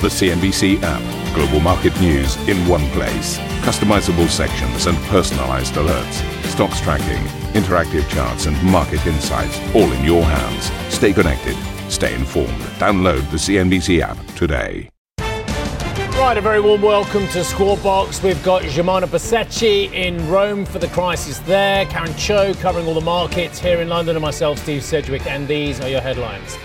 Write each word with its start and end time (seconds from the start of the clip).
The 0.00 0.06
CNBC 0.06 0.80
app. 0.84 1.34
Global 1.34 1.58
market 1.58 2.00
news 2.00 2.36
in 2.48 2.56
one 2.68 2.88
place. 2.90 3.36
Customizable 3.66 4.28
sections 4.28 4.86
and 4.86 4.96
personalized 5.08 5.74
alerts. 5.74 6.22
Stocks 6.44 6.80
tracking, 6.80 7.20
interactive 7.60 8.08
charts, 8.08 8.46
and 8.46 8.62
market 8.62 9.04
insights 9.08 9.58
all 9.74 9.90
in 9.90 10.04
your 10.04 10.22
hands. 10.22 10.70
Stay 10.94 11.12
connected. 11.12 11.56
Stay 11.90 12.14
informed. 12.14 12.60
Download 12.78 13.28
the 13.32 13.38
CNBC 13.38 14.00
app 14.00 14.16
today. 14.36 14.88
Right, 15.18 16.38
a 16.38 16.40
very 16.40 16.60
warm 16.60 16.82
welcome 16.82 17.26
to 17.28 17.42
Squawk 17.42 17.82
Box. 17.82 18.22
We've 18.22 18.40
got 18.44 18.62
Germana 18.62 19.08
Pesacetti 19.08 19.92
in 19.92 20.28
Rome 20.28 20.64
for 20.64 20.78
the 20.78 20.88
crisis 20.88 21.40
there, 21.40 21.86
Karen 21.86 22.14
Tso 22.14 22.54
covering 22.54 22.86
all 22.86 22.94
the 22.94 23.00
markets 23.00 23.58
here 23.58 23.80
in 23.80 23.88
London, 23.88 24.14
and 24.14 24.22
myself, 24.22 24.60
Steve 24.60 24.84
Sedgwick, 24.84 25.26
and 25.26 25.48
these 25.48 25.80
are 25.80 25.88
your 25.88 26.00
headlines. 26.00 26.56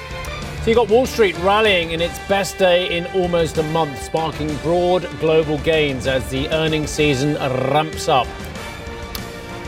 So 0.64 0.70
you 0.70 0.78
got 0.78 0.88
Wall 0.88 1.06
Street 1.06 1.38
rallying 1.40 1.92
in 1.92 2.00
its 2.00 2.18
best 2.30 2.58
day 2.58 2.96
in 2.96 3.06
almost 3.08 3.58
a 3.58 3.64
month, 3.64 4.02
sparking 4.02 4.56
broad 4.60 5.10
global 5.20 5.58
gains 5.58 6.08
as 6.08 6.26
the 6.30 6.48
earnings 6.52 6.90
season 6.90 7.34
ramps 7.34 8.08
up. 8.08 8.28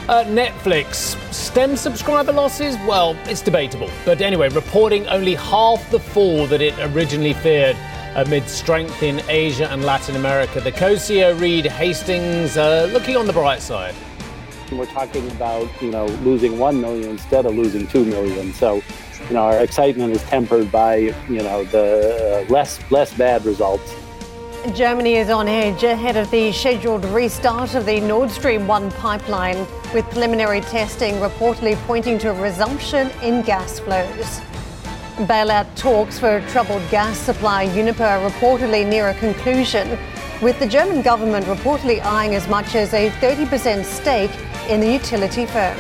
Uh, 0.08 0.24
Netflix, 0.24 1.18
stem 1.34 1.76
subscriber 1.76 2.32
losses? 2.32 2.78
Well, 2.88 3.18
it's 3.26 3.42
debatable. 3.42 3.90
But 4.05 4.22
anyway, 4.22 4.48
reporting 4.48 5.05
only 5.08 5.36
half 5.36 5.92
the 5.92 6.00
fall 6.00 6.48
that 6.48 6.62
it 6.62 6.74
originally 6.80 7.34
feared 7.34 7.76
amid 8.16 8.48
strength 8.48 9.04
in 9.04 9.22
Asia 9.27 9.70
and 9.70 9.84
Latin 9.84 10.16
America. 10.16 10.62
The 10.62 10.72
co 10.72 10.94
CEO 10.94 11.38
Reed 11.38 11.66
Hastings 11.66 12.55
uh, 12.55 12.90
looking 12.94 13.18
on 13.18 13.27
the 13.27 13.34
bright 13.34 13.62
side. 13.62 13.96
We're 14.72 14.86
talking 14.88 15.30
about, 15.32 15.70
you 15.82 15.92
know, 15.92 16.05
losing 16.24 16.58
1 16.58 16.82
million 16.82 17.12
instead 17.12 17.46
of 17.46 17.55
losing 17.55 17.88
2 17.88 18.05
million. 18.05 18.54
So 18.54 18.82
you 19.28 19.34
know, 19.34 19.44
our 19.44 19.64
excitement 19.64 20.14
is 20.14 20.22
tempered 20.24 20.72
by, 20.72 20.96
you 20.96 21.41
know, 21.41 21.64
the 21.66 22.46
uh, 22.48 22.52
less 22.52 22.80
less 22.91 23.14
bad 23.14 23.46
results. 23.46 23.96
Germany 24.74 25.16
is 25.16 25.30
on 25.30 25.48
edge 25.48 25.84
ahead 25.84 26.18
of 26.18 26.30
the 26.32 26.52
scheduled 26.52 27.05
restart 27.05 27.76
of 27.76 27.86
the 27.86 27.99
Nord 27.99 28.32
Stream 28.32 28.68
1 28.68 28.91
pipeline, 28.91 29.60
with 29.93 30.05
preliminary 30.10 30.62
testing 30.62 31.16
reportedly 31.16 31.76
pointing 31.86 32.18
to 32.20 32.32
a 32.32 32.41
resumption 32.41 33.12
in 33.21 33.43
gas 33.43 33.80
flows. 33.80 34.41
Bailout 35.27 35.68
talks 35.76 36.20
for 36.20 36.41
troubled 36.49 36.82
gas 36.90 37.18
supply 37.18 37.63
Uniper 37.63 38.20
reportedly 38.27 38.88
near 38.88 39.10
a 39.10 39.13
conclusion, 39.13 39.98
with 40.41 40.60
the 40.60 40.68
German 40.68 41.02
government 41.02 41.46
reportedly 41.46 42.02
eyeing 42.04 42.36
as 42.36 42.48
much 42.48 42.76
as 42.76 42.94
a 42.94 43.10
30% 43.22 43.84
stake 43.86 44.32
in 44.70 44.80
the 44.80 44.92
utility 44.92 45.46
firm. 45.46 45.77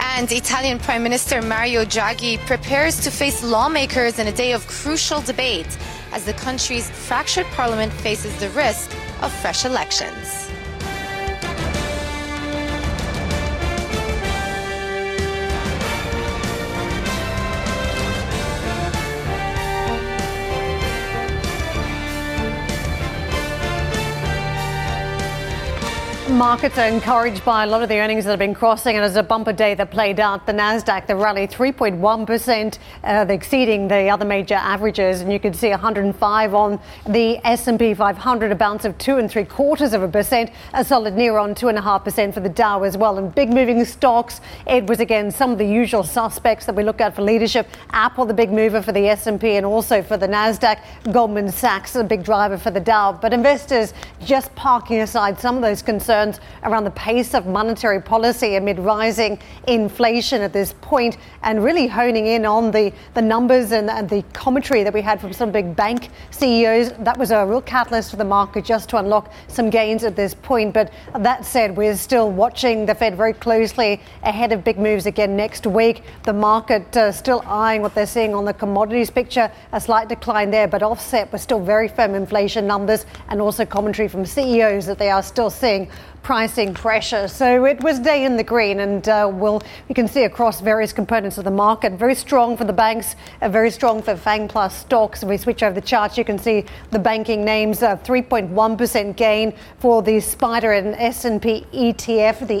And 0.00 0.30
Italian 0.30 0.78
Prime 0.78 1.02
Minister 1.02 1.42
Mario 1.42 1.84
Draghi 1.84 2.38
prepares 2.46 3.00
to 3.00 3.10
face 3.10 3.42
lawmakers 3.42 4.18
in 4.18 4.26
a 4.26 4.32
day 4.32 4.52
of 4.52 4.66
crucial 4.66 5.20
debate 5.20 5.78
as 6.12 6.24
the 6.24 6.34
country's 6.34 6.90
fractured 6.90 7.46
parliament 7.46 7.92
faces 7.92 8.38
the 8.38 8.50
risk 8.50 8.90
of 9.22 9.32
fresh 9.32 9.64
elections. 9.64 10.48
Markets 26.32 26.78
are 26.78 26.88
encouraged 26.88 27.44
by 27.44 27.64
a 27.64 27.66
lot 27.66 27.82
of 27.82 27.90
the 27.90 27.98
earnings 27.98 28.24
that 28.24 28.30
have 28.30 28.38
been 28.38 28.54
crossing, 28.54 28.96
and 28.96 29.04
as 29.04 29.16
a 29.16 29.22
bumper 29.22 29.52
day 29.52 29.74
that 29.74 29.90
played 29.90 30.18
out, 30.18 30.46
the 30.46 30.52
Nasdaq 30.52 31.06
the 31.06 31.14
rally 31.14 31.46
3.1 31.46 32.26
percent, 32.26 32.78
uh, 33.04 33.26
exceeding 33.28 33.86
the 33.86 34.08
other 34.08 34.24
major 34.24 34.54
averages, 34.54 35.20
and 35.20 35.30
you 35.30 35.38
can 35.38 35.52
see 35.52 35.68
105 35.68 36.54
on 36.54 36.80
the 37.06 37.38
S&P 37.46 37.92
500, 37.92 38.50
a 38.50 38.54
bounce 38.54 38.86
of 38.86 38.96
two 38.96 39.18
and 39.18 39.30
three 39.30 39.44
quarters 39.44 39.92
of 39.92 40.02
a 40.02 40.08
percent, 40.08 40.50
a 40.72 40.82
solid 40.82 41.14
near 41.14 41.36
on 41.36 41.54
two 41.54 41.68
and 41.68 41.76
a 41.76 41.82
half 41.82 42.02
percent 42.02 42.32
for 42.32 42.40
the 42.40 42.48
Dow 42.48 42.82
as 42.82 42.96
well. 42.96 43.18
And 43.18 43.34
big 43.34 43.50
moving 43.50 43.84
stocks, 43.84 44.40
it 44.66 44.86
was 44.86 45.00
again 45.00 45.30
some 45.30 45.52
of 45.52 45.58
the 45.58 45.66
usual 45.66 46.02
suspects 46.02 46.64
that 46.64 46.74
we 46.74 46.82
look 46.82 47.02
at 47.02 47.14
for 47.14 47.22
leadership. 47.22 47.68
Apple, 47.90 48.24
the 48.24 48.34
big 48.34 48.50
mover 48.50 48.80
for 48.80 48.92
the 48.92 49.06
S&P, 49.06 49.56
and 49.56 49.66
also 49.66 50.02
for 50.02 50.16
the 50.16 50.28
Nasdaq. 50.28 50.80
Goldman 51.12 51.52
Sachs, 51.52 51.94
a 51.94 52.02
big 52.02 52.24
driver 52.24 52.56
for 52.56 52.70
the 52.70 52.80
Dow. 52.80 53.12
But 53.12 53.34
investors 53.34 53.92
just 54.24 54.52
parking 54.54 55.00
aside 55.00 55.38
some 55.38 55.56
of 55.56 55.62
those 55.62 55.82
concerns 55.82 56.21
concerns 56.22 56.40
around 56.64 56.84
the 56.84 56.90
pace 56.90 57.34
of 57.34 57.46
monetary 57.46 58.00
policy 58.00 58.54
amid 58.54 58.78
rising 58.78 59.38
inflation 59.66 60.42
at 60.42 60.52
this 60.52 60.74
point 60.80 61.16
and 61.42 61.64
really 61.64 61.86
honing 61.86 62.26
in 62.26 62.46
on 62.46 62.70
the, 62.70 62.92
the 63.14 63.22
numbers 63.22 63.72
and, 63.72 63.90
and 63.90 64.08
the 64.08 64.22
commentary 64.32 64.84
that 64.84 64.94
we 64.94 65.02
had 65.02 65.20
from 65.20 65.32
some 65.32 65.50
big 65.50 65.74
bank 65.74 66.10
CEOs. 66.30 66.92
That 67.00 67.18
was 67.18 67.30
a 67.30 67.44
real 67.44 67.60
catalyst 67.62 68.10
for 68.10 68.16
the 68.16 68.24
market 68.24 68.64
just 68.64 68.88
to 68.90 68.98
unlock 68.98 69.32
some 69.48 69.70
gains 69.70 70.04
at 70.04 70.14
this 70.14 70.34
point. 70.34 70.72
But 70.72 70.92
that 71.18 71.44
said, 71.44 71.76
we're 71.76 71.96
still 71.96 72.30
watching 72.30 72.86
the 72.86 72.94
Fed 72.94 73.16
very 73.16 73.32
closely 73.32 74.00
ahead 74.22 74.52
of 74.52 74.62
big 74.62 74.78
moves 74.78 75.06
again 75.06 75.36
next 75.36 75.66
week. 75.66 76.04
The 76.24 76.32
market 76.32 76.96
uh, 76.96 77.12
still 77.12 77.42
eyeing 77.46 77.82
what 77.82 77.94
they're 77.94 78.06
seeing 78.06 78.34
on 78.34 78.44
the 78.44 78.54
commodities 78.54 79.10
picture, 79.10 79.50
a 79.72 79.80
slight 79.80 80.08
decline 80.08 80.50
there, 80.50 80.68
but 80.68 80.82
offset 80.82 81.32
with 81.32 81.40
still 81.40 81.60
very 81.60 81.88
firm 81.88 82.14
inflation 82.14 82.66
numbers 82.66 83.06
and 83.28 83.40
also 83.40 83.64
commentary 83.64 84.08
from 84.08 84.24
CEOs 84.24 84.86
that 84.86 84.98
they 84.98 85.10
are 85.10 85.22
still 85.22 85.50
seeing 85.50 85.90
pricing 86.22 86.72
pressure. 86.72 87.26
So 87.26 87.64
it 87.64 87.82
was 87.82 87.98
day 87.98 88.24
in 88.24 88.36
the 88.36 88.44
green, 88.44 88.80
and 88.80 89.08
uh, 89.08 89.30
we'll, 89.32 89.62
we 89.88 89.94
can 89.94 90.06
see 90.06 90.24
across 90.24 90.60
various 90.60 90.92
components 90.92 91.38
of 91.38 91.44
the 91.44 91.50
market. 91.50 91.92
Very 91.92 92.14
strong 92.14 92.56
for 92.56 92.64
the 92.64 92.72
banks, 92.72 93.16
uh, 93.40 93.48
very 93.48 93.70
strong 93.70 94.02
for 94.02 94.16
FANG 94.16 94.48
Plus 94.48 94.76
stocks. 94.76 95.22
If 95.22 95.28
we 95.28 95.36
switch 95.36 95.62
over 95.62 95.74
the 95.74 95.86
chart, 95.86 96.16
you 96.16 96.24
can 96.24 96.38
see 96.38 96.64
the 96.90 96.98
banking 96.98 97.44
names, 97.44 97.82
uh, 97.82 97.96
3.1% 97.96 99.16
gain 99.16 99.52
for 99.78 100.02
the 100.02 100.12
SPDR 100.12 100.78
and 100.78 100.94
S&P 100.94 101.66
ETF, 101.72 102.46
the 102.46 102.60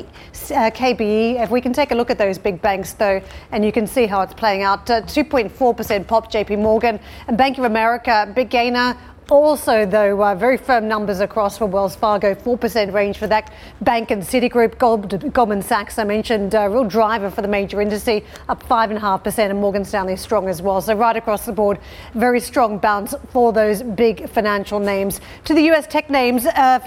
uh, 0.54 0.70
KBE. 0.70 1.42
If 1.42 1.50
we 1.50 1.60
can 1.60 1.72
take 1.72 1.92
a 1.92 1.94
look 1.94 2.10
at 2.10 2.18
those 2.18 2.38
big 2.38 2.60
banks, 2.60 2.92
though, 2.94 3.22
and 3.52 3.64
you 3.64 3.72
can 3.72 3.86
see 3.86 4.06
how 4.06 4.22
it's 4.22 4.34
playing 4.34 4.62
out. 4.62 4.86
2.4% 4.86 6.00
uh, 6.00 6.04
pop 6.04 6.32
JP 6.32 6.58
Morgan 6.58 6.98
and 7.28 7.38
Bank 7.38 7.58
of 7.58 7.64
America, 7.64 8.30
big 8.34 8.50
gainer 8.50 8.96
also, 9.32 9.86
though, 9.86 10.22
uh, 10.22 10.34
very 10.34 10.58
firm 10.58 10.86
numbers 10.86 11.20
across 11.20 11.56
for 11.56 11.64
Wells 11.64 11.96
Fargo, 11.96 12.34
4% 12.34 12.92
range 12.92 13.16
for 13.16 13.26
that 13.28 13.50
bank 13.80 14.10
and 14.10 14.22
Citigroup. 14.22 14.76
Gold, 14.76 15.32
Goldman 15.32 15.62
Sachs, 15.62 15.98
I 15.98 16.04
mentioned, 16.04 16.54
uh, 16.54 16.68
real 16.68 16.84
driver 16.84 17.30
for 17.30 17.40
the 17.40 17.48
major 17.48 17.80
industry, 17.80 18.24
up 18.50 18.62
5.5%, 18.62 19.50
and 19.50 19.58
Morgan 19.58 19.86
Stanley 19.86 20.16
strong 20.16 20.48
as 20.48 20.60
well. 20.60 20.82
So, 20.82 20.94
right 20.94 21.16
across 21.16 21.46
the 21.46 21.52
board, 21.52 21.78
very 22.12 22.40
strong 22.40 22.76
bounce 22.76 23.14
for 23.30 23.54
those 23.54 23.82
big 23.82 24.28
financial 24.28 24.78
names. 24.78 25.20
To 25.46 25.54
the 25.54 25.62
US 25.70 25.86
tech 25.86 26.10
names, 26.10 26.44
uh, 26.44 26.80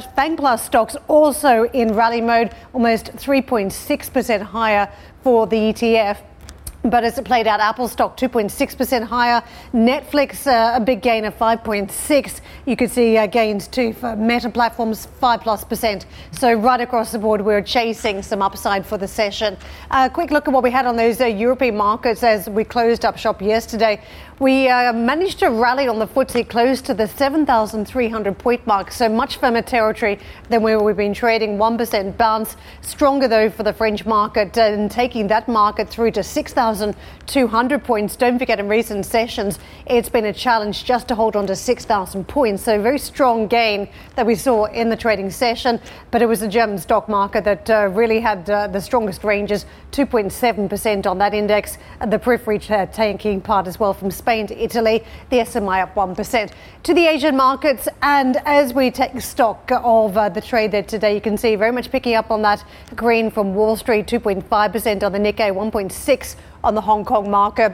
stocks 0.57 0.95
also 1.07 1.63
in 1.73 1.95
rally 1.95 2.21
mode, 2.21 2.53
almost 2.73 3.05
3.6% 3.15 4.41
higher 4.41 4.87
for 5.23 5.47
the 5.47 5.73
ETF. 5.73 6.17
But 6.85 7.03
as 7.03 7.17
it 7.17 7.25
played 7.25 7.47
out, 7.47 7.59
Apple 7.59 7.87
stock 7.87 8.15
2.6% 8.15 9.03
higher. 9.03 9.41
Netflix, 9.73 10.45
uh, 10.45 10.77
a 10.77 10.79
big 10.79 11.01
gain 11.01 11.25
of 11.25 11.35
5.6. 11.35 12.41
You 12.67 12.75
could 12.75 12.91
see 12.91 13.17
uh, 13.17 13.25
gains 13.25 13.67
too 13.67 13.93
for 13.93 14.15
Meta 14.15 14.51
platforms, 14.51 15.07
5 15.19 15.41
plus 15.41 15.63
percent. 15.63 16.05
So 16.31 16.53
right 16.53 16.79
across 16.79 17.11
the 17.11 17.17
board, 17.17 17.41
we're 17.41 17.63
chasing 17.63 18.21
some 18.21 18.43
upside 18.43 18.85
for 18.85 18.99
the 18.99 19.07
session. 19.07 19.57
A 19.89 19.95
uh, 19.95 20.09
quick 20.09 20.29
look 20.29 20.47
at 20.47 20.53
what 20.53 20.63
we 20.63 20.69
had 20.69 20.85
on 20.85 20.95
those 20.95 21.19
uh, 21.19 21.25
European 21.25 21.75
markets 21.75 22.21
as 22.21 22.47
we 22.47 22.63
closed 22.63 23.03
up 23.03 23.17
shop 23.17 23.41
yesterday. 23.41 23.99
We 24.37 24.67
uh, 24.67 24.91
managed 24.91 25.39
to 25.39 25.49
rally 25.49 25.87
on 25.87 25.97
the 25.97 26.07
FTSE 26.07 26.49
close 26.49 26.81
to 26.81 26.93
the 26.93 27.07
7,300 27.07 28.37
point 28.37 28.67
mark, 28.67 28.91
so 28.91 29.07
much 29.07 29.37
firmer 29.37 29.61
territory 29.61 30.19
than 30.49 30.61
where 30.61 30.77
we've 30.77 30.97
been 30.97 31.13
trading. 31.13 31.57
1% 31.57 32.17
bounce, 32.17 32.57
stronger 32.81 33.29
though 33.29 33.49
for 33.49 33.63
the 33.63 33.71
French 33.71 34.05
market 34.05 34.57
and 34.57 34.91
taking 34.91 35.27
that 35.27 35.47
market 35.47 35.87
through 35.87 36.11
to 36.11 36.21
6,200 36.75 37.83
points. 37.83 38.15
Don't 38.15 38.37
forget, 38.37 38.59
in 38.59 38.67
recent 38.67 39.05
sessions, 39.05 39.59
it's 39.85 40.09
been 40.09 40.25
a 40.25 40.33
challenge 40.33 40.83
just 40.83 41.07
to 41.07 41.15
hold 41.15 41.35
on 41.35 41.47
to 41.47 41.55
6,000 41.55 42.27
points. 42.27 42.63
So, 42.63 42.75
a 42.75 42.81
very 42.81 42.99
strong 42.99 43.47
gain 43.47 43.87
that 44.15 44.25
we 44.25 44.35
saw 44.35 44.65
in 44.65 44.89
the 44.89 44.95
trading 44.95 45.31
session. 45.31 45.79
But 46.11 46.21
it 46.21 46.25
was 46.25 46.41
the 46.41 46.47
German 46.47 46.77
stock 46.77 47.07
market 47.07 47.43
that 47.45 47.69
uh, 47.69 47.89
really 47.91 48.19
had 48.19 48.49
uh, 48.49 48.67
the 48.67 48.81
strongest 48.81 49.23
ranges 49.23 49.65
2.7% 49.91 51.05
on 51.05 51.17
that 51.19 51.33
index, 51.33 51.77
and 52.01 52.11
the 52.11 52.19
periphery 52.19 52.59
uh, 52.69 52.85
taking 52.87 53.39
part 53.39 53.65
as 53.65 53.79
well 53.79 53.93
from 53.93 54.11
Spain 54.11 54.45
to 54.47 54.61
Italy, 54.61 55.03
the 55.29 55.37
SMI 55.37 55.83
up 55.83 55.95
1%. 55.95 56.51
To 56.83 56.93
the 56.93 57.07
Asian 57.07 57.37
markets, 57.37 57.87
and 58.01 58.37
as 58.45 58.73
we 58.73 58.91
take 58.91 59.19
stock 59.21 59.71
of 59.71 60.17
uh, 60.17 60.27
the 60.27 60.41
trade 60.41 60.71
there 60.71 60.83
today, 60.83 61.15
you 61.15 61.21
can 61.21 61.37
see 61.37 61.55
very 61.55 61.71
much 61.71 61.89
picking 61.91 62.15
up 62.15 62.29
on 62.29 62.41
that 62.41 62.63
green 62.95 63.31
from 63.31 63.55
Wall 63.55 63.77
Street, 63.77 64.05
2.5% 64.05 65.03
on 65.03 65.11
the 65.13 65.19
Nikkei, 65.19 65.51
1.6 65.51 66.35
on 66.65 66.73
the 66.73 66.81
Hong 66.81 67.05
Kong 67.05 67.29
market. 67.29 67.73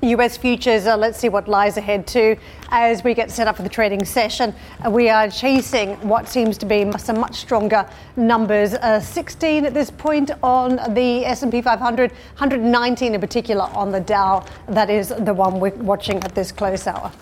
US 0.00 0.36
futures, 0.36 0.86
uh, 0.86 0.96
let's 0.96 1.18
see 1.18 1.28
what 1.28 1.48
lies 1.48 1.76
ahead 1.76 2.06
too. 2.06 2.36
As 2.70 3.04
we 3.04 3.14
get 3.14 3.30
set 3.30 3.46
up 3.46 3.56
for 3.56 3.62
the 3.62 3.68
trading 3.68 4.04
session, 4.04 4.54
uh, 4.84 4.90
we 4.90 5.08
are 5.08 5.28
chasing 5.28 5.96
what 6.08 6.28
seems 6.28 6.56
to 6.58 6.66
be 6.66 6.90
some 6.98 7.20
much 7.20 7.34
stronger 7.34 7.88
numbers. 8.16 8.74
Uh, 8.74 9.00
16 9.00 9.66
at 9.66 9.74
this 9.74 9.90
point 9.90 10.30
on 10.42 10.76
the 10.94 11.26
S&P 11.26 11.60
500, 11.60 12.10
119 12.10 13.14
in 13.14 13.20
particular 13.20 13.64
on 13.74 13.92
the 13.92 14.00
Dow. 14.00 14.44
That 14.68 14.88
is 14.88 15.08
the 15.08 15.34
one 15.34 15.60
we're 15.60 15.70
watching 15.74 16.22
at 16.24 16.34
this 16.34 16.52
close 16.52 16.86
hour. 16.86 17.12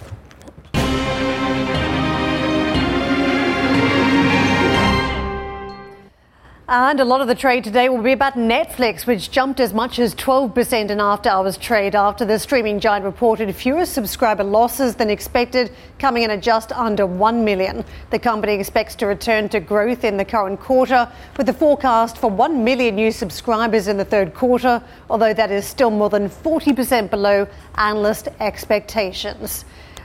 And 6.72 7.00
a 7.00 7.04
lot 7.04 7.20
of 7.20 7.26
the 7.26 7.34
trade 7.34 7.64
today 7.64 7.88
will 7.88 8.00
be 8.00 8.12
about 8.12 8.34
Netflix, 8.34 9.04
which 9.04 9.32
jumped 9.32 9.58
as 9.58 9.74
much 9.74 9.98
as 9.98 10.14
12% 10.14 10.90
in 10.90 11.00
after 11.00 11.28
hours 11.28 11.58
trade 11.58 11.96
after 11.96 12.24
the 12.24 12.38
streaming 12.38 12.78
giant 12.78 13.04
reported 13.04 13.52
fewer 13.56 13.84
subscriber 13.84 14.44
losses 14.44 14.94
than 14.94 15.10
expected, 15.10 15.72
coming 15.98 16.22
in 16.22 16.30
at 16.30 16.42
just 16.42 16.70
under 16.70 17.06
1 17.06 17.44
million. 17.44 17.84
The 18.10 18.20
company 18.20 18.52
expects 18.52 18.94
to 18.96 19.06
return 19.06 19.48
to 19.48 19.58
growth 19.58 20.04
in 20.04 20.16
the 20.16 20.24
current 20.24 20.60
quarter, 20.60 21.10
with 21.36 21.48
the 21.48 21.52
forecast 21.52 22.18
for 22.18 22.30
1 22.30 22.62
million 22.62 22.94
new 22.94 23.10
subscribers 23.10 23.88
in 23.88 23.96
the 23.96 24.04
third 24.04 24.32
quarter, 24.32 24.80
although 25.10 25.34
that 25.34 25.50
is 25.50 25.66
still 25.66 25.90
more 25.90 26.08
than 26.08 26.28
40% 26.28 27.10
below 27.10 27.48
analyst 27.78 28.28
expectations. 28.38 29.64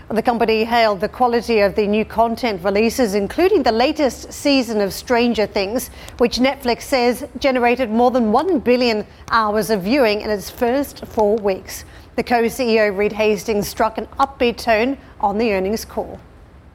The 0.09 0.21
company 0.21 0.63
hailed 0.65 1.01
the 1.01 1.09
quality 1.09 1.61
of 1.61 1.73
the 1.73 1.87
new 1.87 2.05
content 2.05 2.63
releases, 2.63 3.15
including 3.15 3.63
the 3.63 3.71
latest 3.71 4.31
season 4.31 4.79
of 4.79 4.93
Stranger 4.93 5.47
Things, 5.47 5.89
which 6.19 6.37
Netflix 6.37 6.83
says 6.83 7.27
generated 7.39 7.89
more 7.89 8.11
than 8.11 8.31
1 8.31 8.59
billion 8.59 9.07
hours 9.31 9.71
of 9.71 9.81
viewing 9.81 10.21
in 10.21 10.29
its 10.29 10.47
first 10.47 11.07
four 11.07 11.37
weeks. 11.37 11.85
The 12.17 12.23
co 12.23 12.43
CEO, 12.43 12.95
Reed 12.95 13.13
Hastings, 13.13 13.67
struck 13.67 13.97
an 13.97 14.05
upbeat 14.19 14.57
tone 14.57 14.99
on 15.21 15.39
the 15.39 15.51
earnings 15.53 15.85
call. 15.85 16.19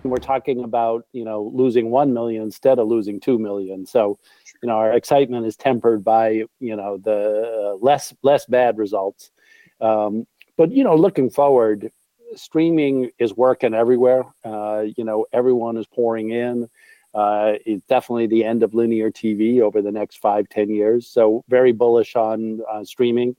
We're 0.02 0.16
talking 0.16 0.64
about, 0.64 1.06
you 1.12 1.24
know, 1.24 1.52
losing 1.54 1.92
1 1.92 2.12
million 2.12 2.42
instead 2.42 2.80
of 2.80 2.88
losing 2.88 3.20
2 3.20 3.38
million. 3.38 3.86
So, 3.86 4.18
you 4.60 4.66
know, 4.66 4.74
our 4.74 4.92
excitement 4.92 5.46
is 5.46 5.56
tempered 5.56 6.02
by, 6.02 6.46
you 6.58 6.74
know, 6.74 6.98
the 6.98 7.78
less 7.80 8.12
less 8.24 8.44
bad 8.46 8.76
results. 8.76 9.30
Um, 9.80 10.26
but, 10.56 10.72
you 10.72 10.82
know, 10.82 10.96
looking 10.96 11.30
forward, 11.30 11.92
streaming 12.34 13.10
is 13.18 13.34
working 13.34 13.74
everywhere. 13.74 14.24
Uh, 14.44 14.84
you 14.96 15.04
know, 15.04 15.26
everyone 15.32 15.76
is 15.76 15.86
pouring 15.86 16.30
in. 16.30 16.68
Uh, 17.14 17.54
it's 17.66 17.84
definitely 17.86 18.26
the 18.26 18.44
end 18.44 18.62
of 18.62 18.74
linear 18.74 19.10
TV 19.10 19.60
over 19.60 19.82
the 19.82 19.90
next 19.90 20.18
five, 20.18 20.48
ten 20.48 20.70
years. 20.70 21.06
So 21.06 21.44
very 21.48 21.72
bullish 21.72 22.14
on 22.14 22.60
uh, 22.70 22.84
streaming. 22.84 23.34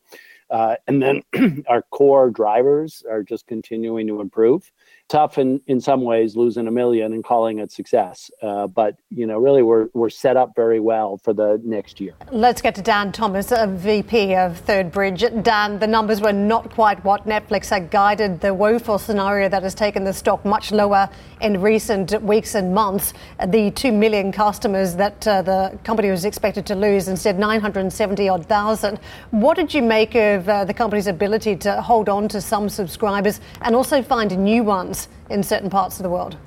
Uh, 0.52 0.76
and 0.88 1.02
then 1.02 1.24
our 1.70 1.82
core 1.92 2.30
drivers 2.30 3.04
are 3.10 3.24
just 3.24 3.48
continuing 3.48 4.06
to 4.06 4.20
improve 4.20 4.72
tough 5.12 5.38
in, 5.38 5.60
in 5.68 5.82
some 5.82 6.04
ways 6.04 6.38
losing 6.38 6.68
a 6.68 6.72
million 6.72 7.12
and 7.12 7.22
calling 7.22 7.60
it 7.60 7.70
success. 7.70 8.32
Uh, 8.42 8.66
but, 8.66 8.96
you 9.10 9.28
know, 9.28 9.38
really 9.38 9.62
we're, 9.62 9.90
we're 9.94 10.10
set 10.10 10.38
up 10.38 10.54
very 10.56 10.80
well 10.80 11.18
for 11.18 11.34
the 11.34 11.60
next 11.66 12.00
year. 12.00 12.14
Let's 12.32 12.62
get 12.62 12.76
to 12.76 12.82
Dan 12.82 13.12
Thomas, 13.12 13.52
VP 13.52 14.36
of 14.36 14.58
Third 14.60 14.90
Bridge. 14.90 15.26
Dan, 15.42 15.80
the 15.80 15.88
numbers 15.88 16.22
were 16.22 16.32
not 16.32 16.72
quite 16.72 17.04
what 17.04 17.28
Netflix 17.28 17.70
had 17.70 17.92
guided, 17.92 18.40
the 18.40 18.54
woeful 18.54 18.98
scenario 18.98 19.50
that 19.50 19.64
has 19.64 19.76
taken 19.76 20.06
the 20.06 20.14
stock 20.14 20.46
much 20.46 20.72
lower 20.72 21.10
in 21.42 21.60
recent 21.60 22.22
weeks 22.24 22.56
and 22.56 22.74
months. 22.74 23.14
The 23.46 23.70
2 23.72 23.92
million 23.92 24.32
customers 24.32 24.96
that 24.96 25.28
uh, 25.28 25.42
the 25.42 25.78
company 25.84 26.10
was 26.10 26.24
expected 26.24 26.66
to 26.68 26.76
lose, 26.76 27.10
instead 27.10 27.38
970 27.38 28.30
odd 28.30 28.46
thousand. 28.46 28.98
What 29.32 29.58
did 29.58 29.74
you 29.74 29.82
make 29.82 30.16
of 30.16 30.41
uh, 30.48 30.66
the 30.66 30.74
company's 30.74 31.08
ability 31.08 31.56
to 31.58 31.82
hold 31.82 32.10
on 32.10 32.28
to 32.30 32.42
some 32.42 32.70
subscribers 32.70 33.42
and 33.62 33.76
also 33.76 34.02
find 34.02 34.38
new 34.38 34.64
ones? 34.64 35.08
in 35.32 35.42
certain 35.42 35.70
parts 35.70 35.98
of 35.98 36.04
the 36.04 36.10
world? 36.10 36.38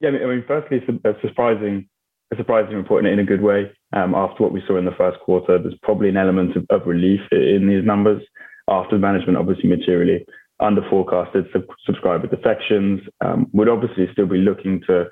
Yeah, 0.00 0.10
I 0.10 0.12
mean, 0.12 0.22
I 0.22 0.26
mean 0.26 0.44
firstly, 0.46 0.82
it's 0.82 1.04
a, 1.04 1.26
surprising, 1.26 1.88
a 2.32 2.36
surprising 2.36 2.76
report 2.76 3.06
in, 3.06 3.18
a 3.18 3.24
good 3.24 3.42
way. 3.42 3.70
Um, 3.92 4.14
after 4.14 4.42
what 4.42 4.52
we 4.52 4.62
saw 4.66 4.76
in 4.76 4.84
the 4.84 4.94
first 4.98 5.18
quarter, 5.20 5.58
there's 5.58 5.78
probably 5.82 6.08
an 6.08 6.16
element 6.16 6.56
of, 6.56 6.66
of 6.70 6.86
relief 6.86 7.20
in 7.32 7.68
these 7.68 7.84
numbers 7.84 8.22
after 8.68 8.98
management 8.98 9.38
obviously 9.38 9.70
materially 9.70 10.26
under 10.60 10.82
forecasted 10.90 11.46
sub- 11.52 11.64
subscriber 11.86 12.26
defections. 12.26 13.00
Um, 13.24 13.46
would 13.52 13.68
obviously 13.68 14.08
still 14.12 14.26
be 14.26 14.38
looking 14.38 14.82
to 14.86 15.06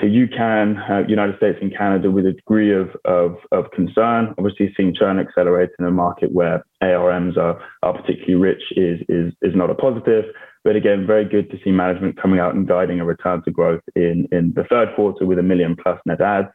to 0.00 0.06
UCAN, 0.06 0.90
uh, 0.90 1.06
United 1.08 1.36
States 1.38 1.58
and 1.60 1.76
Canada 1.76 2.10
with 2.10 2.24
a 2.24 2.32
degree 2.32 2.72
of, 2.72 2.90
of, 3.04 3.36
of 3.50 3.70
concern. 3.72 4.34
Obviously, 4.38 4.72
seeing 4.76 4.94
churn 4.94 5.18
accelerate 5.18 5.70
in 5.78 5.84
a 5.86 5.90
market 5.90 6.32
where 6.32 6.64
ARMs 6.80 7.36
are, 7.36 7.60
are 7.82 7.92
particularly 7.92 8.36
rich 8.36 8.62
is, 8.76 9.00
is, 9.08 9.32
is 9.42 9.56
not 9.56 9.70
a 9.70 9.74
positive. 9.74 10.24
But 10.62 10.76
again, 10.76 11.06
very 11.06 11.24
good 11.24 11.50
to 11.50 11.58
see 11.64 11.70
management 11.70 12.20
coming 12.20 12.38
out 12.38 12.54
and 12.54 12.68
guiding 12.68 13.00
a 13.00 13.04
return 13.04 13.42
to 13.44 13.50
growth 13.50 13.82
in, 13.96 14.28
in 14.30 14.52
the 14.54 14.64
third 14.64 14.94
quarter 14.94 15.26
with 15.26 15.38
a 15.38 15.42
million 15.42 15.76
plus 15.82 16.00
net 16.06 16.20
adds. 16.20 16.48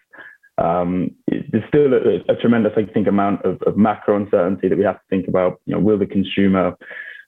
Um, 0.57 1.09
there's 1.27 1.67
still 1.67 1.93
a, 1.93 2.31
a, 2.31 2.35
tremendous, 2.39 2.73
I 2.77 2.85
think, 2.93 3.07
amount 3.07 3.43
of, 3.43 3.61
of 3.63 3.75
macro 3.75 4.15
uncertainty 4.15 4.69
that 4.69 4.77
we 4.77 4.83
have 4.83 4.97
to 4.97 5.05
think 5.09 5.27
about. 5.27 5.59
You 5.65 5.75
know, 5.75 5.81
will 5.81 5.97
the 5.97 6.05
consumer 6.05 6.75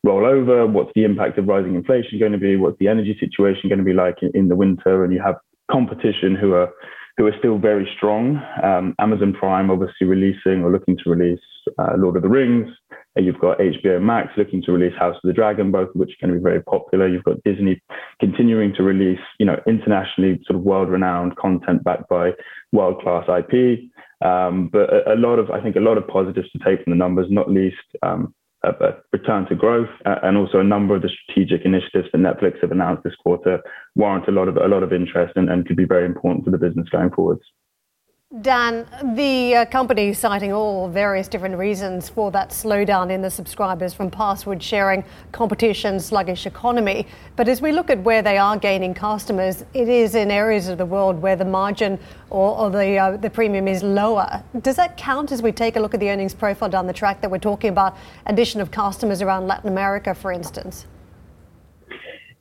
roll 0.04 0.26
over? 0.26 0.68
What's 0.68 0.92
the 0.96 1.04
impact 1.04 1.40
of 1.40 1.48
rising 1.48 1.76
inflation 1.76 2.20
going 2.20 2.34
to 2.34 2.38
be? 2.38 2.56
What's 2.56 2.78
the 2.78 2.88
energy 2.88 3.18
situation 3.20 3.68
going 3.68 3.80
to 3.80 3.86
be 3.86 3.94
like 3.94 4.18
in, 4.22 4.32
in 4.36 4.48
the 4.48 4.56
winter? 4.56 5.04
And 5.04 5.12
you 5.12 5.22
have 5.22 5.36
competition 5.72 6.36
who 6.36 6.54
are 6.54 6.70
who 7.18 7.26
are 7.26 7.36
still 7.40 7.58
very 7.58 7.90
strong. 7.96 8.42
Um, 8.62 8.94
Amazon 9.00 9.34
Prime 9.34 9.72
obviously 9.72 10.06
releasing 10.06 10.64
or 10.64 10.72
looking 10.72 10.98
to 10.98 11.10
release 11.10 11.40
uh, 11.80 11.94
Lord 11.98 12.18
of 12.18 12.24
the 12.24 12.30
Rings. 12.30 12.70
You've 13.18 13.40
got 13.40 13.60
HBO 13.60 14.02
Max 14.02 14.30
looking 14.36 14.62
to 14.64 14.74
release 14.74 14.98
House 15.00 15.16
of 15.16 15.22
the 15.24 15.32
Dragon, 15.34 15.72
both 15.72 15.90
of 15.90 15.96
which 15.96 16.12
are 16.12 16.28
going 16.28 16.34
to 16.34 16.40
be 16.40 16.44
very 16.44 16.62
popular. 16.64 17.08
You've 17.08 17.24
got 17.24 17.42
Disney 17.46 17.82
continuing 18.20 18.74
to 18.76 18.84
release, 18.84 19.22
you 19.40 19.46
know, 19.46 19.58
internationally 19.66 20.42
sort 20.46 20.60
of 20.60 20.64
world-renowned 20.64 21.38
content 21.38 21.86
backed 21.86 22.10
by 22.10 22.32
world-class 22.74 23.30
IP. 23.30 23.80
Um, 24.26 24.70
but 24.72 24.94
a, 24.94 25.14
a, 25.14 25.16
lot 25.16 25.40
of, 25.40 25.50
I 25.50 25.62
think, 25.62 25.78
a 25.78 25.80
lot 25.80 25.98
of 25.98 26.06
positives 26.08 26.52
to 26.52 26.60
take 26.60 26.84
from 26.84 26.92
the 26.92 26.98
numbers, 26.98 27.28
not 27.30 27.50
least 27.50 27.78
um, 28.04 28.34
a, 28.70 28.96
return 29.12 29.46
to 29.48 29.56
growth, 29.56 29.90
uh, 30.06 30.16
and 30.24 30.38
also 30.38 30.60
a 30.60 30.64
number 30.64 30.96
of 30.96 31.02
the 31.02 31.10
strategic 31.10 31.66
initiatives 31.66 32.10
that 32.12 32.20
Netflix 32.20 32.62
have 32.62 32.72
announced 32.72 33.04
this 33.04 33.16
quarter 33.16 33.62
warrant 33.96 34.28
a 34.28 34.32
lot 34.32 34.48
of 34.48 34.58
a 34.58 34.68
lot 34.68 34.84
of 34.84 34.94
interest 34.94 35.34
and 35.36 35.66
could 35.68 35.78
be 35.78 35.86
very 35.86 36.06
important 36.06 36.46
for 36.46 36.52
the 36.52 36.58
business 36.58 36.90
going 36.90 37.12
forwards. 37.12 37.42
Dan, 38.42 38.86
the 39.16 39.56
uh, 39.56 39.66
company 39.66 40.12
citing 40.12 40.52
all 40.52 40.90
various 40.90 41.30
different 41.30 41.58
reasons 41.58 42.10
for 42.10 42.32
that 42.32 42.50
slowdown 42.50 43.10
in 43.10 43.22
the 43.22 43.30
subscribers 43.30 43.94
from 43.94 44.12
password 44.12 44.62
sharing, 44.62 45.06
competition, 45.32 46.02
sluggish 46.02 46.46
economy. 46.46 47.08
But 47.38 47.48
as 47.48 47.62
we 47.62 47.72
look 47.72 47.90
at 47.90 48.00
where 48.04 48.22
they 48.22 48.38
are 48.38 48.58
gaining 48.58 48.94
customers, 48.94 49.64
it 49.74 49.88
is 49.88 50.16
in 50.16 50.32
areas 50.32 50.68
of 50.68 50.78
the 50.78 50.86
world 50.86 51.22
where 51.22 51.38
the 51.38 51.46
margin 51.46 51.98
or, 52.30 52.58
or 52.58 52.70
the, 52.70 52.98
uh, 52.98 53.16
the 53.16 53.30
premium 53.30 53.70
is 53.70 53.84
lower. 53.84 54.44
Does 54.62 54.76
that 54.76 54.98
count 54.98 55.32
as 55.32 55.42
we 55.42 55.54
take 55.54 55.78
a 55.78 55.80
look 55.80 55.94
at 55.94 56.02
the 56.02 56.10
earnings 56.10 56.34
profile 56.34 56.68
down 56.68 56.88
the 56.88 56.94
track 56.94 57.22
that 57.22 57.32
we're 57.32 57.38
talking 57.38 57.70
about 57.70 57.96
addition 58.26 58.60
of 58.60 58.70
customers 58.70 59.22
around 59.22 59.48
Latin 59.48 59.70
America, 59.70 60.14
for 60.14 60.34
instance? 60.34 60.88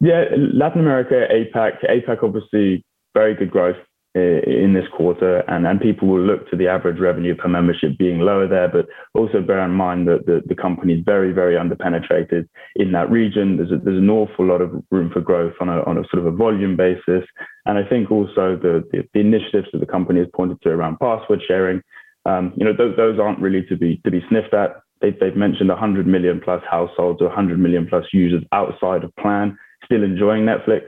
Yeah, 0.00 0.24
Latin 0.54 0.80
America, 0.80 1.28
APAC. 1.30 1.88
APAC 1.88 2.24
obviously 2.24 2.84
very 3.14 3.36
good 3.36 3.52
growth 3.52 3.76
in 4.14 4.74
this 4.74 4.86
quarter, 4.96 5.38
and, 5.48 5.66
and 5.66 5.80
people 5.80 6.06
will 6.06 6.20
look 6.20 6.48
to 6.48 6.56
the 6.56 6.68
average 6.68 7.00
revenue 7.00 7.34
per 7.34 7.48
membership 7.48 7.98
being 7.98 8.20
lower 8.20 8.46
there, 8.46 8.68
but 8.68 8.86
also 9.12 9.40
bear 9.40 9.64
in 9.64 9.72
mind 9.72 10.06
that 10.06 10.24
the, 10.26 10.40
the 10.46 10.54
company 10.54 10.94
is 10.94 11.04
very, 11.04 11.32
very 11.32 11.56
underpenetrated 11.56 12.48
in 12.76 12.92
that 12.92 13.10
region. 13.10 13.56
There's, 13.56 13.72
a, 13.72 13.78
there's 13.84 13.98
an 13.98 14.10
awful 14.10 14.46
lot 14.46 14.60
of 14.60 14.70
room 14.92 15.10
for 15.12 15.20
growth 15.20 15.54
on 15.60 15.68
a, 15.68 15.82
on 15.82 15.98
a 15.98 16.04
sort 16.12 16.24
of 16.24 16.26
a 16.26 16.36
volume 16.36 16.76
basis. 16.76 17.24
And 17.66 17.76
I 17.76 17.82
think 17.88 18.12
also 18.12 18.56
the, 18.56 18.84
the, 18.92 19.20
initiatives 19.20 19.68
that 19.72 19.80
the 19.80 19.86
company 19.86 20.20
has 20.20 20.28
pointed 20.32 20.62
to 20.62 20.68
around 20.68 21.00
password 21.00 21.42
sharing, 21.48 21.82
um, 22.24 22.52
you 22.56 22.64
know, 22.64 22.72
those, 22.76 22.96
those 22.96 23.18
aren't 23.18 23.40
really 23.40 23.64
to 23.68 23.76
be, 23.76 24.00
to 24.04 24.12
be 24.12 24.22
sniffed 24.28 24.54
at. 24.54 24.80
They've, 25.00 25.18
they've 25.18 25.36
mentioned 25.36 25.70
100 25.70 26.06
million 26.06 26.40
plus 26.40 26.62
households 26.70 27.20
or 27.20 27.26
100 27.26 27.58
million 27.58 27.88
plus 27.88 28.04
users 28.12 28.44
outside 28.52 29.02
of 29.02 29.14
plan 29.16 29.58
still 29.84 30.04
enjoying 30.04 30.44
Netflix. 30.44 30.82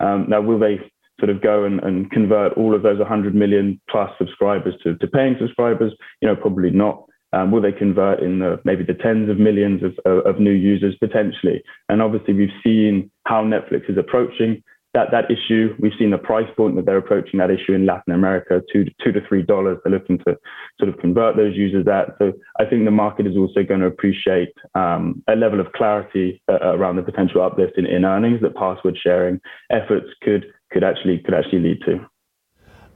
Um, 0.00 0.26
now, 0.28 0.40
will 0.40 0.58
they 0.58 0.90
sort 1.24 1.34
of 1.34 1.42
go 1.42 1.64
and, 1.64 1.80
and 1.82 2.10
convert 2.10 2.52
all 2.52 2.74
of 2.74 2.82
those 2.82 2.98
100 2.98 3.34
million 3.34 3.80
plus 3.88 4.10
subscribers 4.18 4.74
to, 4.82 4.94
to 4.98 5.06
paying 5.06 5.36
subscribers? 5.40 5.92
You 6.20 6.28
know, 6.28 6.36
probably 6.36 6.70
not. 6.70 7.04
Um, 7.32 7.50
will 7.50 7.62
they 7.62 7.72
convert 7.72 8.20
in 8.20 8.40
the, 8.40 8.60
maybe 8.64 8.84
the 8.84 8.94
tens 8.94 9.28
of 9.30 9.38
millions 9.38 9.82
of, 9.82 9.92
of, 10.04 10.26
of 10.26 10.40
new 10.40 10.52
users 10.52 10.94
potentially? 11.00 11.62
And 11.88 12.02
obviously, 12.02 12.34
we've 12.34 12.60
seen 12.62 13.10
how 13.26 13.42
Netflix 13.42 13.90
is 13.90 13.96
approaching 13.96 14.62
that 14.94 15.10
that 15.10 15.30
issue. 15.30 15.74
We've 15.80 15.92
seen 15.98 16.10
the 16.10 16.18
price 16.18 16.48
point 16.56 16.76
that 16.76 16.86
they're 16.86 16.96
approaching 16.96 17.38
that 17.40 17.50
issue 17.50 17.72
in 17.72 17.84
Latin 17.84 18.14
America, 18.14 18.62
two 18.72 18.84
to 18.84 18.90
two 19.02 19.12
to 19.12 19.20
three 19.28 19.42
dollars. 19.42 19.78
They're 19.82 19.92
looking 19.92 20.18
to 20.18 20.36
sort 20.78 20.88
of 20.88 20.98
convert 20.98 21.36
those 21.36 21.56
users 21.56 21.86
at. 21.88 22.14
So 22.18 22.32
I 22.60 22.64
think 22.64 22.84
the 22.84 22.92
market 22.92 23.26
is 23.26 23.36
also 23.36 23.64
going 23.64 23.80
to 23.80 23.86
appreciate 23.86 24.52
um, 24.74 25.22
a 25.28 25.34
level 25.34 25.60
of 25.60 25.72
clarity 25.72 26.40
uh, 26.48 26.76
around 26.76 26.96
the 26.96 27.02
potential 27.02 27.42
uplift 27.42 27.76
in, 27.76 27.86
in 27.86 28.04
earnings 28.04 28.40
that 28.42 28.54
password 28.54 28.96
sharing 29.02 29.40
efforts 29.70 30.06
could 30.22 30.46
could 30.74 30.84
actually 30.84 31.18
could 31.18 31.32
actually 31.32 31.60
lead 31.60 31.80
to. 31.86 32.06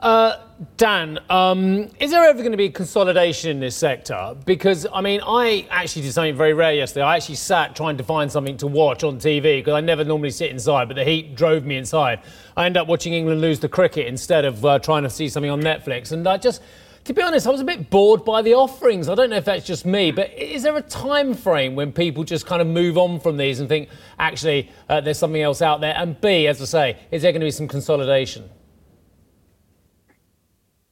Uh, 0.00 0.38
Dan, 0.76 1.18
um, 1.28 1.88
is 1.98 2.10
there 2.12 2.22
ever 2.24 2.38
going 2.38 2.52
to 2.52 2.58
be 2.58 2.70
consolidation 2.70 3.50
in 3.50 3.60
this 3.60 3.76
sector? 3.76 4.36
Because, 4.44 4.86
I 4.92 5.00
mean, 5.00 5.20
I 5.24 5.66
actually 5.70 6.02
did 6.02 6.12
something 6.12 6.36
very 6.36 6.52
rare 6.52 6.72
yesterday. 6.72 7.04
I 7.04 7.16
actually 7.16 7.34
sat 7.36 7.74
trying 7.74 7.96
to 7.96 8.04
find 8.04 8.30
something 8.30 8.56
to 8.58 8.68
watch 8.68 9.02
on 9.02 9.18
TV 9.18 9.58
because 9.58 9.74
I 9.74 9.80
never 9.80 10.04
normally 10.04 10.30
sit 10.30 10.50
inside, 10.50 10.86
but 10.86 10.94
the 10.94 11.04
heat 11.04 11.34
drove 11.34 11.64
me 11.64 11.76
inside. 11.76 12.20
I 12.56 12.66
ended 12.66 12.80
up 12.80 12.88
watching 12.88 13.12
England 13.12 13.40
lose 13.40 13.58
the 13.58 13.68
cricket 13.68 14.06
instead 14.06 14.44
of 14.44 14.64
uh, 14.64 14.78
trying 14.78 15.02
to 15.02 15.10
see 15.10 15.28
something 15.28 15.50
on 15.50 15.62
Netflix. 15.62 16.12
And 16.12 16.28
I 16.28 16.36
just, 16.36 16.62
to 17.08 17.14
be 17.14 17.22
honest, 17.22 17.46
I 17.46 17.50
was 17.50 17.60
a 17.60 17.64
bit 17.64 17.90
bored 17.90 18.24
by 18.24 18.42
the 18.42 18.52
offerings. 18.54 19.08
I 19.08 19.14
don't 19.14 19.30
know 19.30 19.36
if 19.36 19.46
that's 19.46 19.66
just 19.66 19.86
me, 19.86 20.12
but 20.12 20.30
is 20.38 20.62
there 20.62 20.76
a 20.76 20.82
time 20.82 21.34
frame 21.34 21.74
when 21.74 21.90
people 21.90 22.22
just 22.22 22.46
kind 22.46 22.60
of 22.60 22.68
move 22.68 22.98
on 22.98 23.18
from 23.18 23.38
these 23.38 23.60
and 23.60 23.68
think, 23.68 23.88
actually, 24.18 24.70
uh, 24.90 25.00
there's 25.00 25.18
something 25.18 25.40
else 25.40 25.62
out 25.62 25.80
there? 25.80 25.94
And 25.96 26.20
B, 26.20 26.46
as 26.46 26.60
I 26.60 26.66
say, 26.66 26.98
is 27.10 27.22
there 27.22 27.32
going 27.32 27.40
to 27.40 27.46
be 27.46 27.50
some 27.50 27.66
consolidation? 27.66 28.50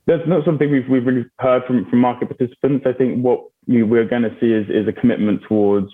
that's 0.07 0.23
not 0.29 0.45
something 0.45 0.71
we've 0.71 0.89
we've 0.89 1.05
really 1.05 1.27
heard 1.41 1.65
from 1.67 1.85
from 1.91 1.99
market 1.99 2.29
participants. 2.29 2.87
I 2.87 2.93
think 2.93 3.25
what 3.25 3.41
you, 3.67 3.87
we're 3.87 4.05
going 4.05 4.23
to 4.23 4.37
see 4.41 4.53
is 4.53 4.67
is 4.71 4.87
a 4.89 4.93
commitment 4.93 5.43
towards 5.49 5.89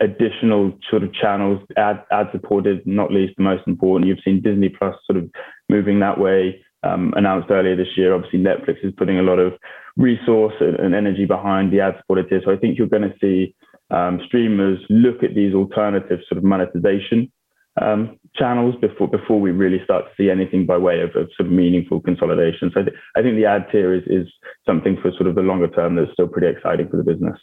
additional 0.00 0.72
sort 0.90 1.02
of 1.02 1.12
channels, 1.12 1.60
ad 1.76 2.02
ad 2.10 2.28
supported, 2.32 2.86
not 2.86 3.12
least 3.12 3.34
the 3.36 3.42
most 3.42 3.64
important. 3.66 4.08
You've 4.08 4.24
seen 4.24 4.40
Disney 4.40 4.70
Plus 4.70 4.96
sort 5.04 5.18
of 5.18 5.30
moving 5.68 6.00
that 6.00 6.18
way. 6.18 6.64
Um, 6.84 7.12
announced 7.16 7.50
earlier 7.50 7.74
this 7.74 7.96
year. 7.96 8.14
Obviously, 8.14 8.38
Netflix 8.38 8.84
is 8.84 8.92
putting 8.96 9.18
a 9.18 9.22
lot 9.22 9.40
of 9.40 9.54
resource 9.96 10.54
and, 10.60 10.94
energy 10.94 11.24
behind 11.24 11.72
the 11.72 11.80
ad 11.80 11.94
supported 11.98 12.28
tier. 12.28 12.40
So 12.44 12.52
I 12.52 12.56
think 12.56 12.78
you're 12.78 12.86
going 12.86 13.02
to 13.02 13.14
see 13.20 13.52
um, 13.90 14.20
streamers 14.26 14.78
look 14.88 15.24
at 15.24 15.34
these 15.34 15.54
alternative 15.54 16.20
sort 16.28 16.38
of 16.38 16.44
monetization 16.44 17.32
um, 17.80 18.18
channels 18.36 18.74
before 18.80 19.08
before 19.08 19.40
we 19.40 19.50
really 19.50 19.82
start 19.84 20.04
to 20.04 20.10
see 20.16 20.30
anything 20.30 20.66
by 20.66 20.76
way 20.76 21.00
of, 21.00 21.10
of 21.10 21.28
sort 21.36 21.46
of 21.46 21.52
meaningful 21.52 22.00
consolidation. 22.00 22.70
So 22.72 22.80
I, 22.80 22.84
th- 22.84 22.96
I 23.16 23.22
think 23.22 23.36
the 23.36 23.44
ad 23.44 23.66
tier 23.70 23.94
is, 23.94 24.02
is 24.06 24.26
something 24.66 24.96
for 25.02 25.10
sort 25.12 25.26
of 25.26 25.34
the 25.34 25.42
longer 25.42 25.68
term 25.68 25.96
that's 25.96 26.12
still 26.12 26.28
pretty 26.28 26.48
exciting 26.48 26.88
for 26.88 26.96
the 26.96 27.04
business. 27.04 27.36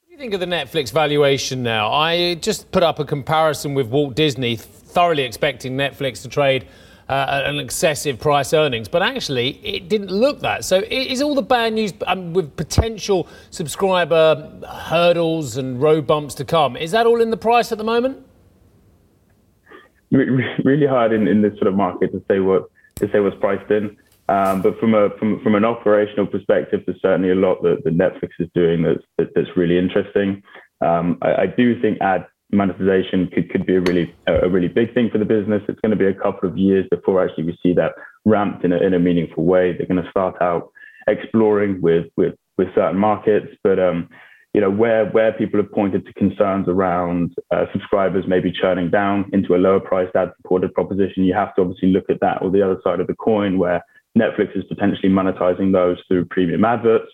What 0.00 0.08
do 0.08 0.12
you 0.12 0.18
think 0.18 0.34
of 0.34 0.40
the 0.40 0.46
Netflix 0.46 0.92
valuation 0.92 1.62
now? 1.62 1.92
I 1.92 2.34
just 2.34 2.70
put 2.72 2.82
up 2.82 2.98
a 2.98 3.04
comparison 3.04 3.74
with 3.74 3.88
Walt 3.88 4.14
Disney, 4.14 4.56
thoroughly 4.56 5.22
expecting 5.22 5.76
Netflix 5.76 6.22
to 6.22 6.28
trade 6.28 6.66
uh, 7.08 7.42
an 7.44 7.58
excessive 7.58 8.18
price 8.18 8.52
earnings, 8.52 8.88
but 8.88 9.02
actually 9.02 9.60
it 9.64 9.88
didn't 9.88 10.10
look 10.10 10.40
that. 10.40 10.64
So 10.64 10.82
is 10.90 11.22
all 11.22 11.34
the 11.34 11.42
bad 11.42 11.72
news 11.72 11.92
um, 12.06 12.32
with 12.32 12.56
potential 12.56 13.28
subscriber 13.50 14.50
hurdles 14.68 15.56
and 15.56 15.80
road 15.80 16.06
bumps 16.06 16.34
to 16.36 16.44
come? 16.44 16.76
Is 16.76 16.90
that 16.90 17.06
all 17.06 17.20
in 17.20 17.30
the 17.30 17.36
price 17.36 17.72
at 17.72 17.78
the 17.78 17.84
moment? 17.84 18.24
really 20.10 20.86
hard 20.86 21.12
in, 21.12 21.28
in 21.28 21.42
this 21.42 21.52
sort 21.54 21.66
of 21.66 21.74
market 21.74 22.12
to 22.12 22.22
say 22.28 22.40
what 22.40 22.70
to 22.96 23.10
say 23.12 23.20
what's 23.20 23.36
priced 23.40 23.70
in. 23.70 23.96
Um, 24.28 24.60
but 24.60 24.78
from 24.78 24.94
a 24.94 25.10
from, 25.18 25.40
from 25.42 25.54
an 25.54 25.64
operational 25.64 26.26
perspective, 26.26 26.82
there's 26.86 27.00
certainly 27.00 27.30
a 27.30 27.34
lot 27.34 27.62
that, 27.62 27.82
that 27.84 27.96
Netflix 27.96 28.30
is 28.38 28.48
doing 28.54 28.82
that's 28.82 29.04
that, 29.16 29.28
that's 29.34 29.56
really 29.56 29.78
interesting. 29.78 30.42
Um, 30.80 31.18
I, 31.22 31.34
I, 31.34 31.46
do 31.46 31.80
think 31.80 31.98
ad 32.00 32.26
monetization 32.50 33.28
could, 33.28 33.50
could 33.50 33.66
be 33.66 33.76
a 33.76 33.80
really 33.80 34.14
a 34.26 34.48
really 34.48 34.68
big 34.68 34.94
thing 34.94 35.10
for 35.10 35.18
the 35.18 35.24
business. 35.24 35.62
It's 35.68 35.80
going 35.80 35.90
to 35.90 35.96
be 35.96 36.06
a 36.06 36.14
couple 36.14 36.48
of 36.48 36.56
years 36.56 36.86
before 36.90 37.22
actually 37.22 37.44
we 37.44 37.58
see 37.62 37.74
that 37.74 37.92
ramped 38.24 38.64
in 38.64 38.72
a, 38.72 38.78
in 38.78 38.94
a 38.94 38.98
meaningful 38.98 39.44
way. 39.44 39.72
They're 39.72 39.86
going 39.86 40.02
to 40.02 40.10
start 40.10 40.36
out 40.40 40.70
exploring 41.06 41.80
with 41.80 42.06
with 42.16 42.34
with 42.56 42.68
certain 42.74 42.98
markets, 42.98 43.48
but 43.62 43.78
um, 43.78 44.08
you 44.54 44.60
know, 44.60 44.70
where 44.70 45.06
where 45.10 45.32
people 45.32 45.60
have 45.60 45.70
pointed 45.72 46.06
to 46.06 46.12
concerns 46.14 46.68
around 46.68 47.34
uh, 47.50 47.66
subscribers 47.72 48.24
maybe 48.26 48.50
churning 48.50 48.90
down 48.90 49.28
into 49.32 49.54
a 49.54 49.56
lower 49.56 49.80
priced 49.80 50.16
ad 50.16 50.32
supported 50.36 50.72
proposition, 50.74 51.24
you 51.24 51.34
have 51.34 51.54
to 51.54 51.62
obviously 51.62 51.88
look 51.90 52.08
at 52.08 52.20
that 52.20 52.42
or 52.42 52.50
the 52.50 52.62
other 52.62 52.80
side 52.82 53.00
of 53.00 53.06
the 53.06 53.14
coin 53.14 53.58
where 53.58 53.82
Netflix 54.18 54.56
is 54.56 54.64
potentially 54.64 55.10
monetizing 55.10 55.72
those 55.72 55.98
through 56.08 56.24
premium 56.24 56.64
adverts 56.64 57.10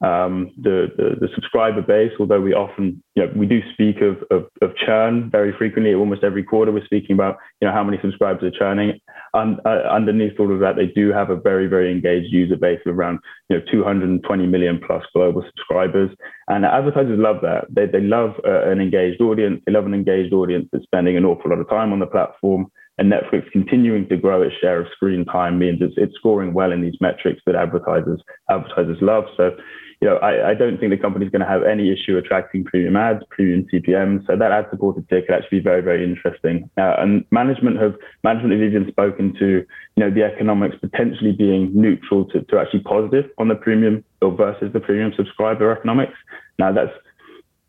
um, 0.00 0.52
the, 0.56 0.86
the, 0.96 1.16
the 1.20 1.28
subscriber 1.34 1.82
base, 1.82 2.12
although 2.20 2.40
we 2.40 2.54
often, 2.54 3.02
you 3.16 3.26
know, 3.26 3.32
we 3.34 3.46
do 3.46 3.60
speak 3.72 3.96
of, 4.00 4.18
of, 4.30 4.48
of, 4.62 4.76
churn 4.76 5.28
very 5.28 5.52
frequently. 5.58 5.92
Almost 5.92 6.22
every 6.22 6.44
quarter, 6.44 6.70
we're 6.70 6.84
speaking 6.84 7.14
about, 7.14 7.36
you 7.60 7.66
know, 7.66 7.74
how 7.74 7.82
many 7.82 7.98
subscribers 8.00 8.44
are 8.44 8.56
churning. 8.56 9.00
And 9.34 9.58
uh, 9.64 9.88
underneath 9.90 10.38
all 10.38 10.52
of 10.52 10.60
that, 10.60 10.76
they 10.76 10.86
do 10.86 11.10
have 11.12 11.30
a 11.30 11.36
very, 11.36 11.66
very 11.66 11.90
engaged 11.90 12.32
user 12.32 12.56
base 12.56 12.78
of 12.86 12.96
around, 12.96 13.18
you 13.48 13.58
know, 13.58 13.62
220 13.72 14.46
million 14.46 14.80
plus 14.86 15.02
global 15.12 15.42
subscribers. 15.42 16.10
And 16.46 16.64
advertisers 16.64 17.18
love 17.18 17.38
that. 17.42 17.66
They, 17.68 17.86
they 17.86 18.00
love 18.00 18.34
uh, 18.46 18.70
an 18.70 18.80
engaged 18.80 19.20
audience. 19.20 19.60
They 19.66 19.72
love 19.72 19.86
an 19.86 19.94
engaged 19.94 20.32
audience 20.32 20.68
that's 20.70 20.84
spending 20.84 21.16
an 21.16 21.24
awful 21.24 21.50
lot 21.50 21.58
of 21.58 21.68
time 21.68 21.92
on 21.92 21.98
the 21.98 22.06
platform. 22.06 22.70
And 22.98 23.12
Netflix 23.12 23.50
continuing 23.52 24.08
to 24.08 24.16
grow 24.16 24.42
its 24.42 24.54
share 24.60 24.80
of 24.80 24.88
screen 24.92 25.24
time 25.24 25.58
means 25.58 25.78
it's, 25.80 25.94
it's 25.96 26.14
scoring 26.16 26.52
well 26.52 26.72
in 26.72 26.82
these 26.82 26.96
metrics 27.00 27.40
that 27.46 27.54
advertisers 27.54 28.20
advertisers 28.50 28.98
love. 29.00 29.24
So 29.36 29.52
you 30.00 30.08
know, 30.08 30.16
I, 30.18 30.50
I 30.50 30.54
don't 30.54 30.78
think 30.78 30.90
the 30.90 30.96
company 30.96 31.26
is 31.26 31.32
going 31.32 31.40
to 31.40 31.48
have 31.48 31.64
any 31.64 31.92
issue 31.92 32.16
attracting 32.16 32.64
premium 32.64 32.94
ads, 32.94 33.24
premium 33.30 33.66
CPMs. 33.72 34.26
So 34.26 34.36
that 34.36 34.52
ad-supported 34.52 35.08
tier 35.08 35.22
could 35.22 35.34
actually 35.34 35.58
be 35.58 35.64
very, 35.64 35.82
very 35.82 36.04
interesting. 36.04 36.70
Uh, 36.78 36.94
and 36.98 37.24
management 37.32 37.80
have 37.80 37.94
management 38.22 38.52
have 38.52 38.62
even 38.62 38.86
spoken 38.88 39.34
to, 39.40 39.46
you 39.46 39.64
know, 39.96 40.10
the 40.10 40.22
economics 40.22 40.76
potentially 40.80 41.32
being 41.32 41.72
neutral 41.74 42.26
to, 42.26 42.42
to 42.42 42.58
actually 42.58 42.80
positive 42.80 43.28
on 43.38 43.48
the 43.48 43.56
premium 43.56 44.04
or 44.22 44.30
versus 44.30 44.72
the 44.72 44.80
premium 44.80 45.12
subscriber 45.16 45.72
economics. 45.72 46.14
Now 46.60 46.72
that's 46.72 46.92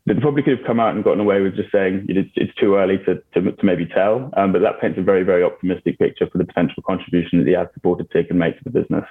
they 0.06 0.14
probably 0.14 0.42
could 0.42 0.58
have 0.58 0.66
come 0.66 0.80
out 0.80 0.94
and 0.94 1.04
gotten 1.04 1.20
away 1.20 1.40
with 1.40 1.56
just 1.56 1.70
saying 1.70 2.06
it's, 2.08 2.30
it's 2.34 2.54
too 2.54 2.76
early 2.76 2.98
to, 3.04 3.16
to, 3.34 3.52
to 3.52 3.64
maybe 3.66 3.86
tell, 3.86 4.30
um, 4.36 4.52
but 4.52 4.60
that 4.62 4.80
paints 4.80 4.98
a 4.98 5.02
very, 5.02 5.22
very 5.22 5.44
optimistic 5.44 5.98
picture 5.98 6.26
for 6.30 6.38
the 6.38 6.44
potential 6.44 6.82
contribution 6.86 7.38
that 7.38 7.44
the 7.44 7.54
ad-supported 7.54 8.10
tier 8.10 8.24
can 8.24 8.38
make 8.38 8.56
to 8.56 8.64
the 8.64 8.70
business. 8.70 9.04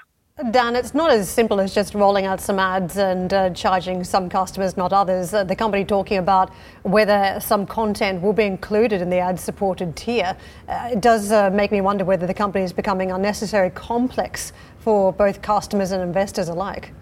Dan, 0.51 0.77
it's 0.77 0.93
not 0.93 1.11
as 1.11 1.29
simple 1.29 1.59
as 1.59 1.75
just 1.75 1.93
rolling 1.93 2.25
out 2.25 2.39
some 2.39 2.59
ads 2.59 2.97
and 2.97 3.33
uh, 3.33 3.49
charging 3.49 4.05
some 4.05 4.29
customers, 4.29 4.77
not 4.77 4.93
others. 4.93 5.33
Uh, 5.33 5.43
the 5.43 5.55
company 5.55 5.83
talking 5.83 6.17
about 6.17 6.49
whether 6.83 7.37
some 7.41 7.67
content 7.67 8.21
will 8.21 8.31
be 8.31 8.45
included 8.45 9.01
in 9.01 9.09
the 9.09 9.19
ad 9.19 9.37
supported 9.37 9.97
tier. 9.97 10.37
Uh, 10.69 10.91
it 10.93 11.01
does 11.01 11.33
uh, 11.33 11.49
make 11.49 11.73
me 11.73 11.81
wonder 11.81 12.05
whether 12.05 12.25
the 12.25 12.33
company 12.33 12.63
is 12.63 12.71
becoming 12.71 13.11
unnecessarily 13.11 13.69
complex 13.71 14.53
for 14.77 15.11
both 15.11 15.41
customers 15.41 15.91
and 15.91 16.01
investors 16.01 16.47
alike. 16.47 16.93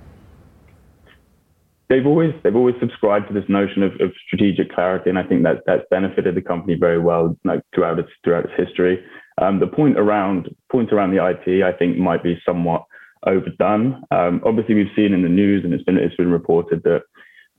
They've 1.89 2.07
always 2.07 2.33
they've 2.43 2.55
always 2.55 2.75
subscribed 2.79 3.27
to 3.27 3.35
this 3.35 3.47
notion 3.47 3.83
of, 3.83 3.91
of 4.01 4.11
strategic 4.25 4.73
clarity, 4.73 5.11
and 5.11 5.19
I 5.19 5.23
think 5.23 5.43
that 5.43 5.57
that's 5.67 5.83
benefited 5.91 6.33
the 6.33 6.41
company 6.41 6.73
very 6.73 6.99
well 6.99 7.37
like, 7.45 7.61
throughout 7.75 7.99
its 7.99 8.09
throughout 8.23 8.45
its 8.45 8.53
history. 8.57 9.05
Um, 9.39 9.59
the 9.59 9.67
point 9.67 9.99
around 9.99 10.49
point 10.71 10.91
around 10.91 11.11
the 11.11 11.23
IP, 11.23 11.63
I 11.63 11.71
think, 11.77 11.97
might 11.97 12.23
be 12.23 12.41
somewhat 12.43 12.86
overdone. 13.25 14.03
Um, 14.11 14.41
obviously, 14.45 14.75
we've 14.75 14.95
seen 14.95 15.13
in 15.13 15.23
the 15.23 15.29
news, 15.29 15.63
and 15.63 15.73
it's 15.73 15.83
been 15.83 15.97
it's 15.97 16.15
been 16.15 16.31
reported 16.31 16.83
that 16.83 17.03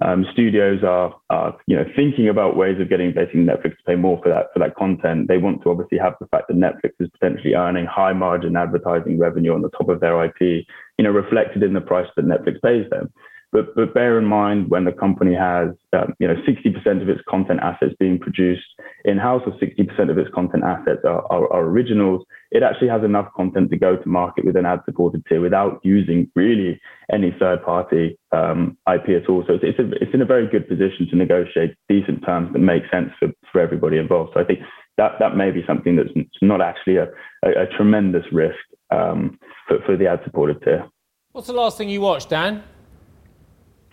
um, 0.00 0.24
studios 0.32 0.84
are, 0.84 1.14
are 1.30 1.56
you 1.66 1.76
know 1.76 1.84
thinking 1.96 2.28
about 2.28 2.56
ways 2.56 2.80
of 2.80 2.88
getting 2.88 3.12
basically 3.12 3.40
Netflix 3.40 3.76
to 3.76 3.84
pay 3.86 3.96
more 3.96 4.20
for 4.22 4.28
that 4.28 4.46
for 4.52 4.60
that 4.60 4.76
content. 4.76 5.28
They 5.28 5.38
want 5.38 5.62
to 5.62 5.70
obviously 5.70 5.98
have 5.98 6.14
the 6.20 6.26
fact 6.26 6.48
that 6.48 6.56
Netflix 6.56 6.92
is 7.00 7.10
potentially 7.18 7.54
earning 7.54 7.86
high 7.86 8.12
margin 8.12 8.56
advertising 8.56 9.18
revenue 9.18 9.54
on 9.54 9.62
the 9.62 9.70
top 9.70 9.88
of 9.88 10.00
their 10.00 10.24
IP, 10.24 10.40
you 10.40 11.04
know, 11.04 11.10
reflected 11.10 11.62
in 11.62 11.72
the 11.72 11.80
price 11.80 12.08
that 12.16 12.26
Netflix 12.26 12.62
pays 12.62 12.88
them. 12.90 13.12
But, 13.50 13.74
but 13.74 13.94
bear 13.94 14.18
in 14.18 14.26
mind 14.26 14.68
when 14.68 14.84
the 14.84 14.92
company 14.92 15.34
has, 15.34 15.70
um, 15.94 16.12
you 16.18 16.28
know, 16.28 16.34
60% 16.34 17.02
of 17.02 17.08
its 17.08 17.20
content 17.26 17.60
assets 17.62 17.94
being 17.98 18.18
produced 18.18 18.66
in-house 19.06 19.42
or 19.46 19.52
60% 19.52 20.10
of 20.10 20.18
its 20.18 20.30
content 20.34 20.64
assets 20.64 21.00
are, 21.04 21.24
are, 21.32 21.50
are, 21.50 21.62
originals, 21.62 22.26
it 22.50 22.62
actually 22.62 22.88
has 22.88 23.02
enough 23.02 23.28
content 23.34 23.70
to 23.70 23.78
go 23.78 23.96
to 23.96 24.08
market 24.08 24.44
with 24.44 24.56
an 24.56 24.66
ad-supported 24.66 25.24
tier 25.26 25.40
without 25.40 25.80
using 25.82 26.30
really 26.36 26.78
any 27.10 27.34
third-party 27.38 28.18
um, 28.32 28.76
IP 28.92 29.22
at 29.22 29.28
all. 29.30 29.42
So 29.46 29.54
it's, 29.54 29.64
it's, 29.64 29.78
a, 29.78 29.90
it's 30.02 30.12
in 30.12 30.20
a 30.20 30.26
very 30.26 30.46
good 30.46 30.68
position 30.68 31.08
to 31.10 31.16
negotiate 31.16 31.74
decent 31.88 32.26
terms 32.26 32.52
that 32.52 32.58
make 32.58 32.82
sense 32.92 33.10
for, 33.18 33.28
for 33.50 33.62
everybody 33.62 33.96
involved. 33.96 34.32
So 34.34 34.40
I 34.40 34.44
think 34.44 34.58
that, 34.98 35.12
that 35.20 35.36
may 35.36 35.50
be 35.50 35.64
something 35.66 35.96
that's 35.96 36.10
not 36.42 36.60
actually 36.60 36.96
a, 36.96 37.04
a, 37.44 37.62
a 37.62 37.66
tremendous 37.76 38.24
risk 38.30 38.58
um, 38.90 39.38
for, 39.66 39.78
for 39.86 39.96
the 39.96 40.06
ad-supported 40.06 40.62
tier. 40.62 40.86
What's 41.32 41.46
the 41.46 41.54
last 41.54 41.78
thing 41.78 41.88
you 41.88 42.02
watched, 42.02 42.28
Dan? 42.28 42.62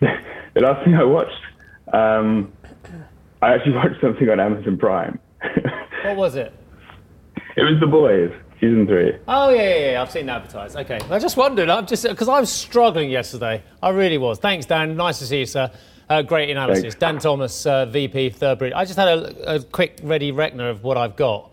the 0.00 0.60
last 0.60 0.84
thing 0.84 0.94
I 0.94 1.04
watched, 1.04 1.40
um, 1.92 2.52
I 3.42 3.54
actually 3.54 3.72
watched 3.76 4.00
something 4.00 4.28
on 4.28 4.40
Amazon 4.40 4.76
Prime. 4.76 5.18
what 6.04 6.16
was 6.16 6.34
it? 6.34 6.52
It 7.56 7.62
was 7.62 7.80
The 7.80 7.86
Boys, 7.86 8.30
season 8.60 8.86
three. 8.86 9.16
Oh 9.26 9.48
yeah, 9.48 9.62
yeah, 9.62 9.90
yeah. 9.92 10.02
I've 10.02 10.10
seen 10.10 10.26
that 10.26 10.42
advertised. 10.42 10.76
Okay, 10.76 11.00
I 11.10 11.18
just 11.18 11.36
wondered. 11.36 11.70
I'm 11.70 11.86
just 11.86 12.02
because 12.02 12.28
I 12.28 12.38
was 12.40 12.52
struggling 12.52 13.10
yesterday. 13.10 13.62
I 13.82 13.90
really 13.90 14.18
was. 14.18 14.38
Thanks, 14.38 14.66
Dan. 14.66 14.96
Nice 14.96 15.18
to 15.20 15.26
see 15.26 15.40
you, 15.40 15.46
sir. 15.46 15.70
Uh, 16.08 16.22
great 16.22 16.50
analysis. 16.50 16.82
Thanks. 16.82 16.96
Dan 16.96 17.18
Thomas, 17.18 17.66
uh, 17.66 17.86
VP 17.86 18.30
Third 18.30 18.58
Bridge. 18.58 18.72
I 18.76 18.84
just 18.84 18.98
had 18.98 19.08
a, 19.08 19.56
a 19.56 19.62
quick 19.62 19.98
ready 20.02 20.32
reckoner 20.32 20.68
of 20.68 20.84
what 20.84 20.96
I've 20.96 21.16
got. 21.16 21.50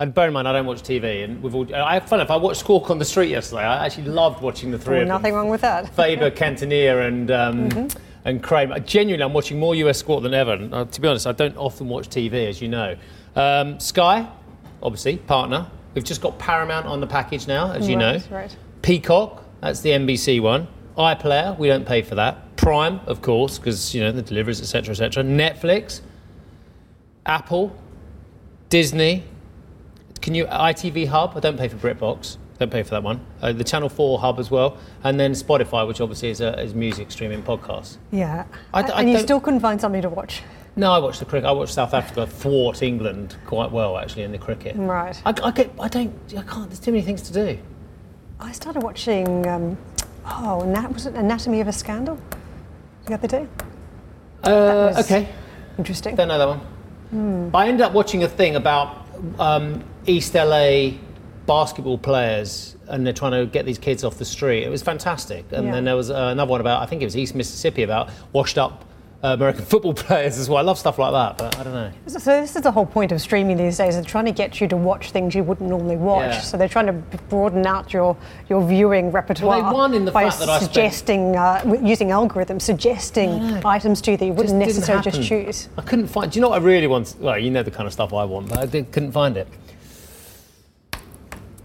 And 0.00 0.14
bear 0.14 0.28
in 0.28 0.32
mind, 0.32 0.48
I 0.48 0.52
don't 0.52 0.64
watch 0.64 0.82
TV, 0.82 1.24
and 1.24 1.42
we've 1.42 1.54
all. 1.54 1.72
I 1.74 2.00
fun. 2.00 2.20
If 2.20 2.30
I 2.30 2.36
watched 2.36 2.60
Squawk 2.60 2.88
on 2.88 2.98
the 2.98 3.04
Street 3.04 3.28
yesterday, 3.28 3.64
I 3.64 3.84
actually 3.84 4.04
loved 4.04 4.42
watching 4.42 4.70
the 4.70 4.78
three 4.78 5.02
of 5.02 5.08
nothing 5.08 5.32
them. 5.32 5.34
wrong 5.34 5.50
with 5.50 5.60
that. 5.60 5.94
Faber, 5.94 6.30
Cantonier, 6.30 7.06
and 7.06 7.30
um, 7.30 7.68
mm-hmm. 7.68 7.98
and 8.24 8.42
Cramer. 8.42 8.80
Genuinely, 8.80 9.22
I'm 9.22 9.34
watching 9.34 9.58
more 9.58 9.74
US 9.74 9.98
Squawk 9.98 10.22
than 10.22 10.32
ever. 10.32 10.54
And, 10.54 10.72
uh, 10.72 10.86
to 10.86 11.00
be 11.02 11.06
honest, 11.06 11.26
I 11.26 11.32
don't 11.32 11.54
often 11.58 11.86
watch 11.86 12.08
TV, 12.08 12.48
as 12.48 12.62
you 12.62 12.68
know. 12.68 12.96
Um, 13.36 13.78
Sky, 13.78 14.26
obviously, 14.82 15.18
partner. 15.18 15.70
We've 15.92 16.02
just 16.02 16.22
got 16.22 16.38
Paramount 16.38 16.86
on 16.86 17.00
the 17.00 17.06
package 17.06 17.46
now, 17.46 17.72
as 17.72 17.86
you 17.86 17.96
right, 17.98 18.30
know. 18.30 18.36
Right. 18.36 18.56
Peacock, 18.80 19.44
That's 19.60 19.82
the 19.82 19.90
NBC 19.90 20.40
one. 20.40 20.66
iPlayer, 20.96 21.58
we 21.58 21.68
don't 21.68 21.86
pay 21.86 22.00
for 22.00 22.14
that. 22.14 22.56
Prime, 22.56 23.00
of 23.06 23.20
course, 23.20 23.58
because 23.58 23.94
you 23.94 24.00
know 24.00 24.12
the 24.12 24.22
deliveries, 24.22 24.62
etc., 24.62 24.92
etc. 24.92 25.22
Netflix, 25.24 26.00
Apple, 27.26 27.76
Disney. 28.70 29.24
Can 30.20 30.34
you 30.34 30.44
ITV 30.46 31.08
Hub? 31.08 31.36
I 31.36 31.40
don't 31.40 31.58
pay 31.58 31.68
for 31.68 31.76
BritBox. 31.76 32.36
Don't 32.58 32.70
pay 32.70 32.82
for 32.82 32.90
that 32.90 33.02
one. 33.02 33.24
Uh, 33.40 33.52
the 33.52 33.64
Channel 33.64 33.88
Four 33.88 34.18
Hub 34.18 34.38
as 34.38 34.50
well, 34.50 34.76
and 35.02 35.18
then 35.18 35.32
Spotify, 35.32 35.86
which 35.88 36.00
obviously 36.00 36.28
is, 36.28 36.42
a, 36.42 36.60
is 36.60 36.74
music 36.74 37.10
streaming 37.10 37.42
podcasts. 37.42 37.96
Yeah. 38.12 38.44
I 38.74 38.82
d- 38.82 38.92
I 38.92 39.00
and 39.00 39.10
you 39.10 39.18
still 39.18 39.40
couldn't 39.40 39.60
find 39.60 39.80
something 39.80 40.02
to 40.02 40.10
watch. 40.10 40.42
No, 40.76 40.92
I 40.92 40.98
watched 40.98 41.20
the 41.20 41.24
cricket. 41.24 41.48
I 41.48 41.52
watched 41.52 41.72
South 41.72 41.94
Africa 41.94 42.26
thwart 42.26 42.82
England 42.82 43.36
quite 43.46 43.70
well 43.70 43.96
actually 43.96 44.24
in 44.24 44.32
the 44.32 44.38
cricket. 44.38 44.76
Right. 44.76 45.20
I, 45.24 45.34
I 45.42 45.50
get. 45.52 45.70
I 45.80 45.88
don't. 45.88 46.14
I 46.36 46.42
can't. 46.42 46.68
There's 46.68 46.80
too 46.80 46.92
many 46.92 47.02
things 47.02 47.22
to 47.22 47.32
do. 47.32 47.58
I 48.38 48.52
started 48.52 48.82
watching, 48.82 49.46
um, 49.46 49.76
oh, 50.26 50.64
Nat, 50.66 50.92
was 50.92 51.06
it 51.06 51.14
Anatomy 51.14 51.60
of 51.60 51.68
a 51.68 51.72
Scandal 51.72 52.18
the 53.06 53.14
other 53.14 53.28
day? 53.28 53.46
Uh, 54.44 54.94
okay. 54.98 55.28
Interesting. 55.78 56.14
Don't 56.14 56.28
know 56.28 56.38
that 56.38 56.48
one. 56.48 57.50
I 57.54 57.68
ended 57.68 57.82
up 57.82 57.92
watching 57.92 58.22
a 58.22 58.28
thing 58.28 58.56
about 58.56 59.06
um, 59.38 59.84
East 60.06 60.34
LA 60.34 60.92
basketball 61.46 61.98
players, 61.98 62.76
and 62.88 63.04
they're 63.04 63.12
trying 63.12 63.32
to 63.32 63.46
get 63.46 63.66
these 63.66 63.78
kids 63.78 64.04
off 64.04 64.18
the 64.18 64.24
street. 64.24 64.62
It 64.62 64.70
was 64.70 64.82
fantastic. 64.82 65.44
And 65.52 65.66
Yeah. 65.66 65.72
then 65.72 65.84
there 65.84 65.96
was 65.96 66.10
uh, 66.10 66.28
another 66.32 66.50
one 66.50 66.60
about, 66.60 66.82
I 66.82 66.86
think 66.86 67.02
it 67.02 67.06
was 67.06 67.16
East 67.16 67.34
Mississippi, 67.34 67.82
about 67.82 68.10
washed 68.32 68.56
up 68.58 68.84
uh, 69.22 69.28
American 69.34 69.64
football 69.72 69.92
players 69.92 70.38
as 70.38 70.48
well. 70.48 70.58
I 70.58 70.62
love 70.62 70.78
stuff 70.78 70.98
like 70.98 71.12
that, 71.12 71.36
but 71.38 71.58
I 71.58 71.64
don't 71.64 71.74
know. 71.74 71.90
So 72.06 72.40
this 72.40 72.54
is 72.56 72.62
the 72.62 72.70
whole 72.70 72.86
point 72.86 73.10
of 73.12 73.20
streaming 73.20 73.56
these 73.56 73.76
days. 73.78 73.94
They're 73.94 74.04
trying 74.04 74.26
to 74.26 74.32
get 74.32 74.60
you 74.60 74.68
to 74.68 74.76
watch 74.76 75.10
things 75.10 75.34
you 75.34 75.42
wouldn't 75.42 75.68
normally 75.68 75.96
watch. 75.96 76.30
Yeah. 76.34 76.40
So 76.40 76.56
they're 76.56 76.68
trying 76.68 76.86
to 76.86 76.92
broaden 77.28 77.66
out 77.66 77.92
your, 77.92 78.16
your 78.48 78.66
viewing 78.66 79.10
repertoire 79.10 79.60
Well, 79.62 79.74
won 79.74 79.92
in 79.94 80.04
the 80.04 80.12
by 80.12 80.24
fact 80.30 80.38
that 80.38 80.48
I 80.48 80.56
spent- 80.58 80.72
suggesting, 80.72 81.36
uh, 81.36 81.78
using 81.82 82.08
algorithms, 82.08 82.62
suggesting 82.62 83.40
items 83.64 84.00
to 84.02 84.12
you 84.12 84.16
that 84.16 84.24
you 84.24 84.32
wouldn't 84.32 84.62
Just 84.62 84.76
necessarily 84.76 85.02
just 85.04 85.22
choose. 85.22 85.68
I 85.76 85.82
couldn't 85.82 86.06
find. 86.06 86.30
Do 86.30 86.38
you 86.38 86.42
know 86.42 86.50
what 86.50 86.62
I 86.62 86.64
really 86.64 86.86
want? 86.86 87.16
Well, 87.18 87.38
you 87.38 87.50
know 87.50 87.62
the 87.62 87.70
kind 87.72 87.86
of 87.86 87.92
stuff 87.92 88.12
I 88.14 88.24
want, 88.24 88.48
but 88.48 88.58
I 88.58 88.66
couldn't 88.66 89.12
find 89.12 89.36
it. 89.36 89.48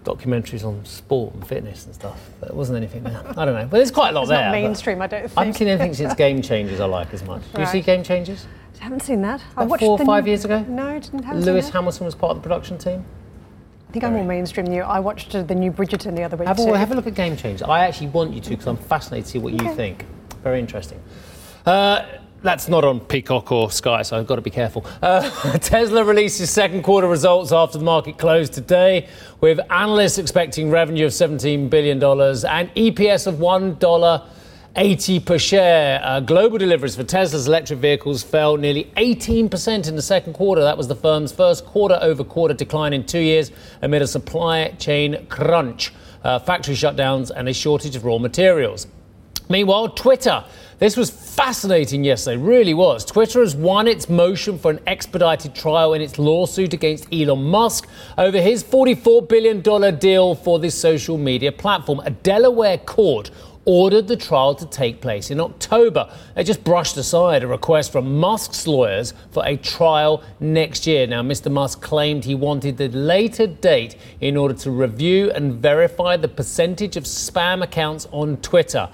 Documentaries 0.06 0.64
on 0.64 0.86
sport 0.86 1.34
and 1.34 1.46
fitness 1.46 1.86
and 1.86 1.96
stuff. 1.96 2.30
There 2.40 2.54
wasn't 2.54 2.78
anything 2.78 3.04
there. 3.04 3.22
I 3.36 3.46
don't 3.46 3.56
know, 3.56 3.68
but 3.70 3.78
there's 3.78 3.92
quite 3.92 4.10
a 4.10 4.12
lot 4.14 4.22
It's 4.22 4.30
there. 4.30 4.46
not 4.46 4.52
mainstream, 4.52 5.02
I 5.02 5.08
don't 5.08 5.22
think. 5.24 5.38
I 5.38 5.42
haven't 5.42 5.54
seen 5.56 5.68
anything 5.68 5.94
since 6.02 6.14
Game 6.14 6.42
Changers 6.42 6.80
I 6.80 6.86
like 6.86 7.14
as 7.14 7.24
much. 7.24 7.42
Do 7.54 7.62
you 7.62 7.68
see 7.68 7.82
Game 7.82 8.04
Changers? 8.04 8.46
I 8.80 8.84
haven't 8.84 9.02
seen 9.02 9.22
that. 9.24 9.42
I 9.58 9.66
watched 9.66 9.84
four 9.84 10.00
or 10.00 10.06
five 10.06 10.28
years 10.28 10.46
ago? 10.46 10.64
No, 10.70 10.88
I 10.88 11.00
didn't 11.00 11.24
have 11.24 11.38
Lewis 11.38 11.66
that. 11.66 11.74
Hamilton 11.74 12.06
was 12.06 12.14
part 12.16 12.32
of 12.32 12.38
the 12.38 12.44
production 12.44 12.78
team. 12.78 13.04
I 13.90 13.92
think 13.92 14.04
I'm 14.04 14.14
more 14.14 14.26
mainstream 14.26 14.66
than 14.66 14.76
you. 14.76 14.82
I 14.84 15.00
watched 15.00 15.32
the 15.32 15.56
new 15.56 15.72
Bridgerton 15.72 16.16
the 16.16 16.24
other 16.24 16.36
week 16.38 16.48
Have 16.48 16.60
a, 16.60 16.78
have 16.78 16.92
a 16.92 16.96
look 16.96 17.08
at 17.08 17.16
Game 17.16 17.36
Changers. 17.36 17.62
I 17.62 17.86
actually 17.86 18.08
want 18.08 18.34
you 18.34 18.42
to 18.42 18.50
because 18.50 18.68
I'm 18.68 18.78
fascinated 18.78 19.26
to 19.26 19.32
see 19.32 19.40
what 19.40 19.54
you 19.54 19.74
think. 19.74 20.06
Very 20.44 20.60
interesting. 20.60 21.02
Uh, 21.66 22.06
that's 22.46 22.70
not 22.70 22.86
on 22.86 23.00
Peacock 23.02 23.52
or 23.52 23.72
Sky, 23.72 24.04
so 24.04 24.18
I've 24.18 24.28
got 24.28 24.36
to 24.36 24.42
be 24.42 24.50
careful. 24.50 24.86
Uh, 25.02 25.30
Tesla 25.58 26.04
releases 26.06 26.50
second 26.50 26.84
quarter 26.84 27.08
results 27.08 27.52
after 27.52 27.78
the 27.80 27.84
market 27.84 28.18
closed 28.18 28.54
today, 28.54 29.10
with 29.42 29.60
analysts 29.70 30.18
expecting 30.18 30.70
revenue 30.70 31.06
of 31.08 31.12
$17 31.12 31.70
billion 31.70 31.98
and 31.98 32.70
EPS 32.76 33.28
of 33.28 33.36
$1.80 33.36 35.26
per 35.26 35.38
share. 35.40 36.00
Uh, 36.04 36.20
global 36.20 36.58
deliveries 36.58 36.96
for 36.96 37.04
Tesla's 37.04 37.48
electric 37.48 37.80
vehicles 37.80 38.22
fell 38.24 38.58
nearly 38.58 38.86
18% 38.96 39.90
in 39.90 39.96
the 39.96 40.02
second 40.02 40.34
quarter. 40.34 40.62
That 40.62 40.78
was 40.78 40.88
the 40.88 40.96
firm's 40.96 41.32
first 41.32 41.66
quarter 41.66 41.98
over 42.00 42.24
quarter 42.24 42.54
decline 42.54 42.94
in 42.94 43.06
two 43.06 43.20
years 43.20 43.52
amid 43.82 44.04
a 44.04 44.08
supply 44.08 44.70
chain 44.78 45.26
crunch, 45.28 45.92
uh, 46.24 46.38
factory 46.40 46.76
shutdowns, 46.76 47.32
and 47.36 47.50
a 47.50 47.54
shortage 47.54 47.96
of 47.96 48.06
raw 48.06 48.20
materials. 48.20 48.88
Meanwhile, 49.50 49.90
Twitter. 49.90 50.44
This 50.78 50.98
was 50.98 51.10
fascinating 51.10 52.04
yesterday, 52.04 52.36
really 52.36 52.74
was. 52.74 53.06
Twitter 53.06 53.40
has 53.40 53.56
won 53.56 53.88
its 53.88 54.10
motion 54.10 54.60
for 54.60 54.72
an 54.72 54.82
expedited 54.86 55.56
trial 55.56 55.94
in 55.94 56.02
its 56.02 56.20
lawsuit 56.20 56.74
against 56.74 57.08
Elon 57.14 57.44
Musk 57.46 57.88
over 58.18 58.42
his 58.42 58.62
$44 58.62 59.30
billion 59.30 59.98
deal 59.98 60.36
for 60.36 60.60
this 60.60 60.78
social 60.78 61.18
media 61.18 61.54
platform. 61.54 62.02
A 62.04 62.10
Delaware 62.10 62.78
court 62.78 63.32
ordered 63.64 64.10
the 64.10 64.18
trial 64.18 64.54
to 64.54 64.66
take 64.66 65.00
place 65.00 65.32
in 65.32 65.40
October. 65.40 66.12
They 66.36 66.44
just 66.44 66.66
brushed 66.66 66.98
aside 66.98 67.44
a 67.44 67.48
request 67.48 67.94
from 67.94 68.20
Musk's 68.20 68.68
lawyers 68.68 69.14
for 69.32 69.46
a 69.46 69.56
trial 69.56 70.24
next 70.42 70.86
year. 70.86 71.08
Now, 71.08 71.24
Mr. 71.24 71.50
Musk 71.50 71.82
claimed 71.82 72.26
he 72.26 72.36
wanted 72.36 72.76
the 72.76 72.90
later 72.90 73.48
date 73.48 73.96
in 74.20 74.36
order 74.36 74.54
to 74.56 74.72
review 74.72 75.32
and 75.32 75.54
verify 75.54 76.18
the 76.18 76.28
percentage 76.28 76.98
of 76.98 77.06
spam 77.06 77.64
accounts 77.64 78.08
on 78.12 78.36
Twitter. 78.38 78.90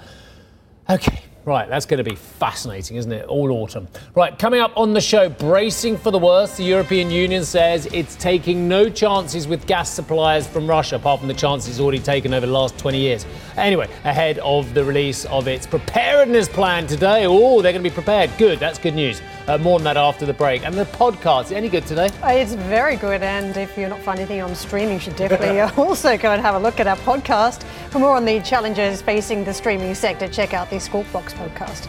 Okay, 0.88 1.22
right, 1.44 1.68
that's 1.68 1.86
going 1.86 1.98
to 2.02 2.08
be 2.08 2.16
fascinating, 2.16 2.96
isn't 2.96 3.12
it? 3.12 3.26
All 3.26 3.50
autumn. 3.52 3.88
Right, 4.14 4.38
coming 4.38 4.60
up 4.60 4.72
on 4.76 4.92
the 4.92 5.00
show, 5.00 5.28
bracing 5.28 5.96
for 5.98 6.10
the 6.10 6.18
worst, 6.18 6.56
the 6.56 6.64
European 6.64 7.10
Union 7.10 7.44
says 7.44 7.86
it's 7.86 8.14
taking 8.16 8.68
no 8.68 8.88
chances 8.88 9.46
with 9.48 9.66
gas 9.66 9.90
suppliers 9.90 10.46
from 10.46 10.66
Russia, 10.68 10.96
apart 10.96 11.20
from 11.20 11.28
the 11.28 11.34
chances 11.34 11.70
it's 11.70 11.80
already 11.80 11.98
taken 11.98 12.32
over 12.34 12.46
the 12.46 12.52
last 12.52 12.76
20 12.78 12.98
years. 12.98 13.26
Anyway, 13.56 13.88
ahead 14.04 14.38
of 14.40 14.72
the 14.74 14.84
release 14.84 15.24
of 15.26 15.48
its 15.48 15.66
preparedness 15.66 16.48
plan 16.48 16.86
today. 16.86 17.26
Oh, 17.26 17.60
they're 17.62 17.72
going 17.72 17.82
to 17.84 17.90
be 17.90 17.94
prepared. 17.94 18.30
Good, 18.38 18.58
that's 18.58 18.78
good 18.78 18.94
news. 18.94 19.20
Uh, 19.48 19.58
more 19.58 19.76
on 19.76 19.84
that 19.84 19.96
after 19.96 20.24
the 20.24 20.32
break. 20.32 20.64
And 20.64 20.74
the 20.74 20.84
podcast, 20.84 21.50
any 21.50 21.68
good 21.68 21.84
today? 21.86 22.08
Uh, 22.22 22.28
It's 22.28 22.54
very 22.54 22.96
good, 22.96 23.22
and 23.22 23.56
if 23.56 23.76
you're 23.76 23.88
not 23.88 24.00
finding 24.00 24.26
anything 24.26 24.42
on 24.42 24.54
streaming, 24.54 24.94
you 24.94 25.00
should 25.00 25.16
definitely 25.16 25.60
also 25.84 26.16
go 26.16 26.30
and 26.32 26.40
have 26.40 26.54
a 26.54 26.58
look 26.58 26.78
at 26.80 26.86
our 26.86 26.96
podcast. 26.98 27.62
For 27.90 27.98
more 27.98 28.16
on 28.16 28.24
the 28.24 28.40
challenges 28.40 29.02
facing 29.02 29.44
the 29.44 29.52
streaming 29.52 29.94
sector, 29.94 30.28
check 30.28 30.54
out 30.54 30.70
the 30.70 30.78
Squawk 30.78 31.10
Box 31.12 31.31
podcast. 31.34 31.88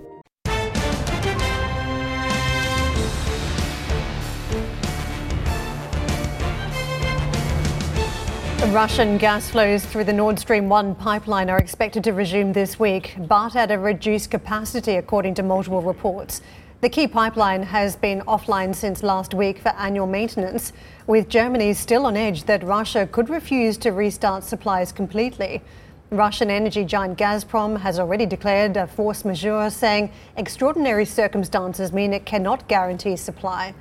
Russian 8.71 9.17
gas 9.17 9.49
flows 9.49 9.85
through 9.85 10.05
the 10.05 10.13
Nord 10.13 10.39
Stream 10.39 10.69
1 10.69 10.95
pipeline 10.95 11.49
are 11.49 11.57
expected 11.57 12.05
to 12.05 12.13
resume 12.13 12.53
this 12.53 12.79
week, 12.79 13.15
but 13.17 13.53
at 13.53 13.69
a 13.69 13.77
reduced 13.77 14.31
capacity, 14.31 14.95
according 14.95 15.33
to 15.33 15.43
multiple 15.43 15.81
reports. 15.81 16.39
The 16.79 16.87
key 16.87 17.05
pipeline 17.05 17.63
has 17.63 17.97
been 17.97 18.21
offline 18.21 18.73
since 18.73 19.03
last 19.03 19.33
week 19.33 19.59
for 19.59 19.69
annual 19.75 20.07
maintenance, 20.07 20.71
with 21.05 21.27
Germany 21.27 21.73
still 21.73 22.05
on 22.05 22.15
edge 22.15 22.45
that 22.45 22.63
Russia 22.63 23.05
could 23.11 23.29
refuse 23.29 23.75
to 23.75 23.91
restart 23.91 24.45
supplies 24.45 24.93
completely. 24.93 25.61
Russian 26.09 26.49
energy 26.49 26.85
giant 26.85 27.17
Gazprom 27.17 27.77
has 27.81 27.99
already 27.99 28.25
declared 28.25 28.77
a 28.77 28.87
force 28.87 29.25
majeure, 29.25 29.69
saying 29.69 30.13
extraordinary 30.37 31.05
circumstances 31.05 31.91
mean 31.91 32.13
it 32.13 32.25
cannot 32.25 32.69
guarantee 32.69 33.17
supply. 33.17 33.73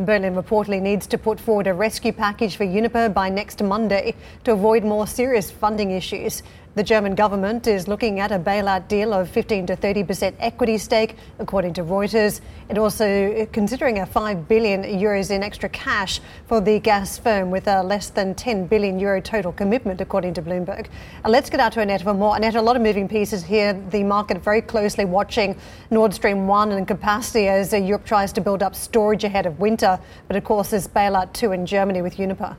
Berlin 0.00 0.34
reportedly 0.34 0.80
needs 0.80 1.06
to 1.06 1.18
put 1.18 1.40
forward 1.40 1.66
a 1.66 1.72
rescue 1.74 2.12
package 2.12 2.56
for 2.56 2.64
Uniper 2.64 3.08
by 3.08 3.28
next 3.28 3.62
Monday 3.62 4.14
to 4.44 4.52
avoid 4.52 4.84
more 4.84 5.06
serious 5.06 5.50
funding 5.50 5.90
issues. 5.90 6.42
The 6.76 6.84
German 6.84 7.14
government 7.14 7.66
is 7.66 7.88
looking 7.88 8.20
at 8.20 8.30
a 8.30 8.38
bailout 8.38 8.86
deal 8.86 9.14
of 9.14 9.30
15 9.30 9.68
to 9.68 9.76
30 9.76 10.04
percent 10.04 10.36
equity 10.38 10.76
stake, 10.76 11.16
according 11.38 11.72
to 11.72 11.82
Reuters. 11.82 12.42
It 12.68 12.76
also 12.76 13.46
considering 13.50 14.00
a 14.00 14.04
5 14.04 14.46
billion 14.46 14.82
euros 14.82 15.30
in 15.30 15.42
extra 15.42 15.70
cash 15.70 16.20
for 16.46 16.60
the 16.60 16.78
gas 16.78 17.16
firm, 17.16 17.50
with 17.50 17.66
a 17.66 17.82
less 17.82 18.10
than 18.10 18.34
10 18.34 18.66
billion 18.66 18.98
euro 18.98 19.22
total 19.22 19.52
commitment, 19.52 20.02
according 20.02 20.34
to 20.34 20.42
Bloomberg. 20.42 20.88
Uh, 21.24 21.30
let's 21.30 21.48
get 21.48 21.60
out 21.60 21.72
to 21.72 21.80
Annette 21.80 22.02
for 22.02 22.12
more. 22.12 22.36
Annette, 22.36 22.56
a 22.56 22.60
lot 22.60 22.76
of 22.76 22.82
moving 22.82 23.08
pieces 23.08 23.42
here. 23.42 23.72
The 23.72 24.04
market 24.04 24.42
very 24.44 24.60
closely 24.60 25.06
watching 25.06 25.56
Nord 25.90 26.12
Stream 26.12 26.46
1 26.46 26.72
and 26.72 26.86
capacity 26.86 27.48
as 27.48 27.72
uh, 27.72 27.78
Europe 27.78 28.04
tries 28.04 28.34
to 28.34 28.42
build 28.42 28.62
up 28.62 28.74
storage 28.74 29.24
ahead 29.24 29.46
of 29.46 29.60
winter. 29.60 29.98
But 30.28 30.36
of 30.36 30.44
course, 30.44 30.72
there's 30.72 30.88
bailout 30.88 31.32
2 31.32 31.52
in 31.52 31.64
Germany 31.64 32.02
with 32.02 32.18
Uniper. 32.18 32.54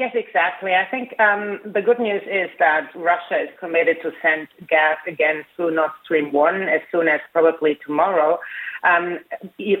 Yes, 0.00 0.10
exactly. 0.14 0.72
I 0.74 0.90
think 0.90 1.14
um, 1.20 1.60
the 1.72 1.80
good 1.80 2.00
news 2.00 2.22
is 2.26 2.50
that 2.58 2.90
Russia 2.96 3.44
is 3.44 3.48
committed 3.60 3.98
to 4.02 4.10
send 4.20 4.48
gas 4.68 4.96
again 5.06 5.44
through 5.54 5.76
Nord 5.76 5.92
Stream 6.02 6.32
1 6.32 6.62
as 6.62 6.80
soon 6.90 7.06
as 7.06 7.20
probably 7.32 7.78
tomorrow, 7.86 8.40
um, 8.82 9.20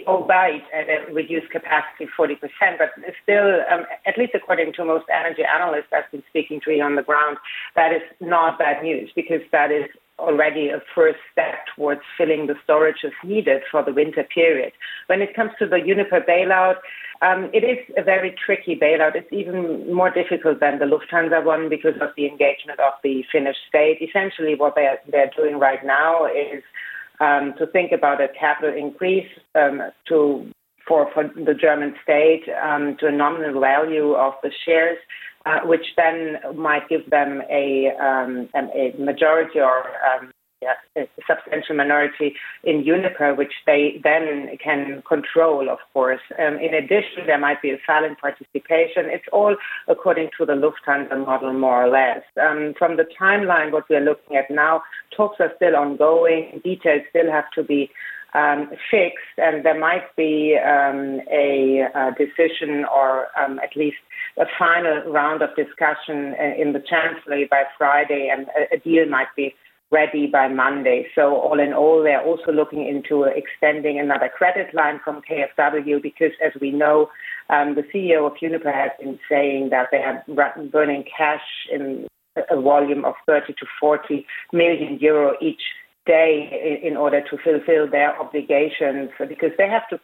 albeit 0.06 0.62
at 0.72 0.86
a 0.86 1.12
reduced 1.12 1.50
capacity 1.50 2.06
40%. 2.16 2.38
But 2.78 2.90
still, 3.24 3.58
um, 3.72 3.86
at 4.06 4.16
least 4.16 4.36
according 4.36 4.74
to 4.74 4.84
most 4.84 5.06
energy 5.10 5.42
analysts 5.42 5.90
I've 5.92 6.08
been 6.12 6.22
speaking 6.30 6.60
to 6.64 6.78
on 6.78 6.94
the 6.94 7.02
ground, 7.02 7.38
that 7.74 7.92
is 7.92 8.02
not 8.20 8.56
bad 8.56 8.84
news 8.84 9.10
because 9.16 9.42
that 9.50 9.72
is 9.72 9.90
already 10.18 10.68
a 10.68 10.80
first 10.94 11.18
step 11.32 11.66
towards 11.74 12.00
filling 12.16 12.46
the 12.46 12.54
storages 12.66 13.12
needed 13.24 13.62
for 13.70 13.82
the 13.82 13.92
winter 13.92 14.24
period. 14.24 14.72
When 15.06 15.20
it 15.20 15.34
comes 15.34 15.50
to 15.58 15.66
the 15.66 15.76
Uniper 15.76 16.20
bailout, 16.26 16.76
um, 17.22 17.50
it 17.52 17.64
is 17.64 17.78
a 17.96 18.02
very 18.02 18.34
tricky 18.44 18.76
bailout. 18.76 19.14
It's 19.14 19.32
even 19.32 19.92
more 19.92 20.10
difficult 20.10 20.60
than 20.60 20.78
the 20.78 20.84
Lufthansa 20.84 21.44
one 21.44 21.68
because 21.68 21.94
of 22.00 22.10
the 22.16 22.26
engagement 22.26 22.80
of 22.80 22.92
the 23.02 23.24
Finnish 23.30 23.56
state. 23.68 23.98
Essentially, 24.00 24.54
what 24.54 24.74
they're, 24.74 24.98
they're 25.10 25.30
doing 25.36 25.58
right 25.58 25.84
now 25.84 26.26
is 26.26 26.62
um, 27.20 27.54
to 27.58 27.66
think 27.66 27.92
about 27.92 28.20
a 28.20 28.28
capital 28.38 28.74
increase 28.76 29.28
um, 29.54 29.82
to 30.08 30.50
for, 30.86 31.10
for 31.14 31.24
the 31.34 31.54
German 31.54 31.94
state 32.02 32.42
um, 32.62 32.96
to 33.00 33.06
a 33.06 33.12
nominal 33.12 33.58
value 33.58 34.12
of 34.12 34.34
the 34.42 34.50
shares 34.66 34.98
uh, 35.46 35.60
which 35.64 35.86
then 35.96 36.38
might 36.56 36.88
give 36.88 37.08
them 37.10 37.42
a, 37.50 37.90
um, 38.00 38.48
a 38.54 38.94
majority 38.98 39.60
or 39.60 39.84
um, 40.04 40.32
yeah, 40.64 41.02
a 41.02 41.06
substantial 41.28 41.76
minority 41.76 42.34
in 42.64 42.84
Uniper, 42.84 43.36
which 43.36 43.52
they 43.66 44.00
then 44.02 44.48
can 44.62 45.02
control, 45.06 45.68
of 45.68 45.78
course. 45.92 46.20
Um, 46.38 46.54
in 46.54 46.72
addition, 46.72 47.26
there 47.26 47.38
might 47.38 47.60
be 47.60 47.70
a 47.70 47.78
silent 47.86 48.18
participation. 48.18 49.10
It's 49.12 49.26
all 49.32 49.56
according 49.88 50.30
to 50.38 50.46
the 50.46 50.54
Lufthansa 50.54 51.26
model, 51.26 51.52
more 51.52 51.84
or 51.84 51.90
less. 51.90 52.22
Um, 52.40 52.74
from 52.78 52.96
the 52.96 53.04
timeline, 53.20 53.72
what 53.72 53.84
we're 53.90 54.00
looking 54.00 54.36
at 54.36 54.50
now, 54.50 54.82
talks 55.14 55.36
are 55.40 55.52
still 55.56 55.76
ongoing. 55.76 56.60
Details 56.64 57.02
still 57.10 57.30
have 57.30 57.50
to 57.56 57.62
be 57.62 57.90
um, 58.34 58.70
fixed, 58.90 59.36
and 59.38 59.64
there 59.64 59.78
might 59.78 60.14
be 60.16 60.58
um, 60.58 61.20
a, 61.30 61.86
a, 61.94 62.10
decision 62.18 62.84
or 62.84 63.28
um, 63.40 63.60
at 63.60 63.76
least 63.76 63.98
a 64.38 64.44
final 64.58 65.02
round 65.12 65.42
of 65.42 65.50
discussion 65.56 66.34
uh, 66.40 66.60
in 66.60 66.72
the 66.72 66.80
Chancellery 66.80 67.46
by 67.50 67.64
Friday, 67.78 68.30
and 68.32 68.46
a, 68.72 68.78
deal 68.78 69.08
might 69.08 69.28
be 69.36 69.54
ready 69.90 70.26
by 70.26 70.48
Monday. 70.48 71.06
So, 71.14 71.36
all 71.36 71.60
in 71.60 71.72
all, 71.72 72.02
they're 72.02 72.22
also 72.22 72.50
looking 72.50 72.86
into 72.86 73.24
extending 73.24 73.98
another 73.98 74.28
credit 74.28 74.74
line 74.74 75.00
from 75.04 75.22
KfW 75.22 76.02
because, 76.02 76.32
as 76.44 76.52
we 76.60 76.70
know, 76.72 77.10
um, 77.48 77.76
the 77.76 77.82
CEO 77.82 78.26
of 78.26 78.36
Uniper 78.40 78.72
has 78.72 78.90
been 78.98 79.18
saying 79.28 79.70
that 79.70 79.88
they 79.92 79.98
are 79.98 80.24
burning 80.72 81.04
cash 81.16 81.44
in 81.72 82.06
a 82.50 82.60
volume 82.60 83.04
of 83.04 83.14
30 83.26 83.52
to 83.52 83.66
40 83.80 84.26
million 84.52 84.98
euro 85.00 85.34
each 85.40 85.62
day 86.06 86.80
in 86.82 86.96
order 86.96 87.22
to 87.22 87.38
fulfill 87.38 87.88
their 87.90 88.18
obligations 88.20 89.10
because 89.28 89.50
they 89.56 89.68
have 89.68 89.88
to 89.88 89.98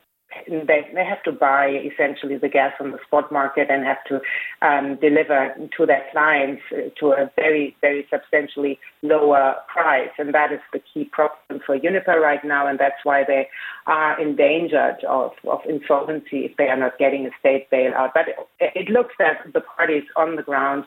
they, 0.49 0.89
they 0.95 1.05
have 1.05 1.23
to 1.25 1.33
buy 1.33 1.69
essentially 1.69 2.37
the 2.37 2.49
gas 2.49 2.73
on 2.81 2.93
the 2.93 2.99
spot 3.07 3.31
market 3.31 3.69
and 3.71 3.85
have 3.85 4.03
to 4.09 4.21
um, 4.67 4.97
deliver 5.01 5.55
to 5.77 5.87
their 5.87 6.05
clients 6.13 6.63
to 6.99 7.07
a 7.09 7.31
very, 7.37 7.77
very 7.81 8.07
substantially 8.11 8.79
lower 9.03 9.57
price. 9.73 10.11
And 10.19 10.35
that 10.35 10.53
is 10.53 10.61
the 10.73 10.81
key 10.93 11.05
problem 11.05 11.61
for 11.65 11.77
Uniper 11.77 12.21
right 12.21 12.45
now. 12.45 12.67
And 12.67 12.79
that's 12.79 13.05
why 13.05 13.25
they 13.25 13.49
are 13.87 14.21
endangered 14.21 15.05
of, 15.09 15.33
of 15.49 15.61
insolvency 15.69 16.45
if 16.45 16.57
they 16.57 16.69
are 16.69 16.77
not 16.77 16.99
getting 16.99 17.27
a 17.27 17.31
state 17.39 17.71
bailout. 17.71 18.11
But 18.15 18.29
it, 18.29 18.73
it 18.75 18.89
looks 18.91 19.15
that 19.19 19.53
the 19.53 19.61
parties 19.61 20.05
on 20.17 20.37
the 20.37 20.43
ground 20.43 20.85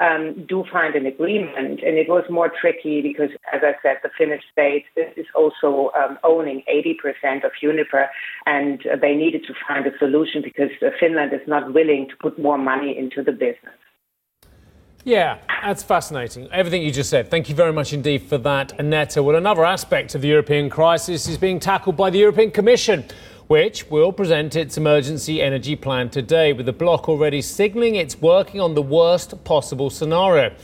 um, 0.00 0.46
do 0.48 0.64
find 0.72 0.94
an 0.94 1.06
agreement. 1.06 1.80
And 1.82 1.98
it 1.98 2.08
was 2.08 2.24
more 2.30 2.50
tricky 2.60 3.00
because, 3.02 3.30
as 3.52 3.62
I 3.62 3.74
said, 3.82 3.98
the 4.02 4.10
Finnish 4.16 4.42
state 4.52 4.84
is 4.96 5.26
also 5.34 5.90
um, 5.96 6.18
owning 6.24 6.62
80% 6.72 7.44
of 7.44 7.52
Uniper, 7.62 8.08
and 8.46 8.82
they 9.00 9.14
needed 9.14 9.44
to 9.46 9.54
find 9.66 9.86
a 9.86 9.96
solution 9.98 10.42
because 10.42 10.70
Finland 10.98 11.32
is 11.32 11.46
not 11.46 11.72
willing 11.72 12.08
to 12.08 12.16
put 12.20 12.38
more 12.38 12.58
money 12.58 12.96
into 12.96 13.22
the 13.22 13.32
business. 13.32 13.74
Yeah, 15.06 15.38
that's 15.62 15.82
fascinating. 15.82 16.48
Everything 16.50 16.82
you 16.82 16.90
just 16.90 17.10
said. 17.10 17.30
Thank 17.30 17.50
you 17.50 17.54
very 17.54 17.74
much 17.74 17.92
indeed 17.92 18.22
for 18.22 18.38
that, 18.38 18.72
Annette. 18.80 19.16
Well, 19.18 19.36
another 19.36 19.62
aspect 19.62 20.14
of 20.14 20.22
the 20.22 20.28
European 20.28 20.70
crisis 20.70 21.28
is 21.28 21.36
being 21.36 21.60
tackled 21.60 21.94
by 21.94 22.08
the 22.08 22.18
European 22.18 22.50
Commission 22.50 23.04
which 23.46 23.90
will 23.90 24.12
present 24.12 24.56
its 24.56 24.78
emergency 24.78 25.42
energy 25.42 25.76
plan 25.76 26.08
today, 26.08 26.52
with 26.52 26.66
the 26.66 26.72
bloc 26.72 27.08
already 27.08 27.42
signalling 27.42 27.94
it's 27.94 28.20
working 28.20 28.60
on 28.60 28.74
the 28.74 28.82
worst 28.82 29.44
possible 29.44 29.90
scenario. 29.90 30.54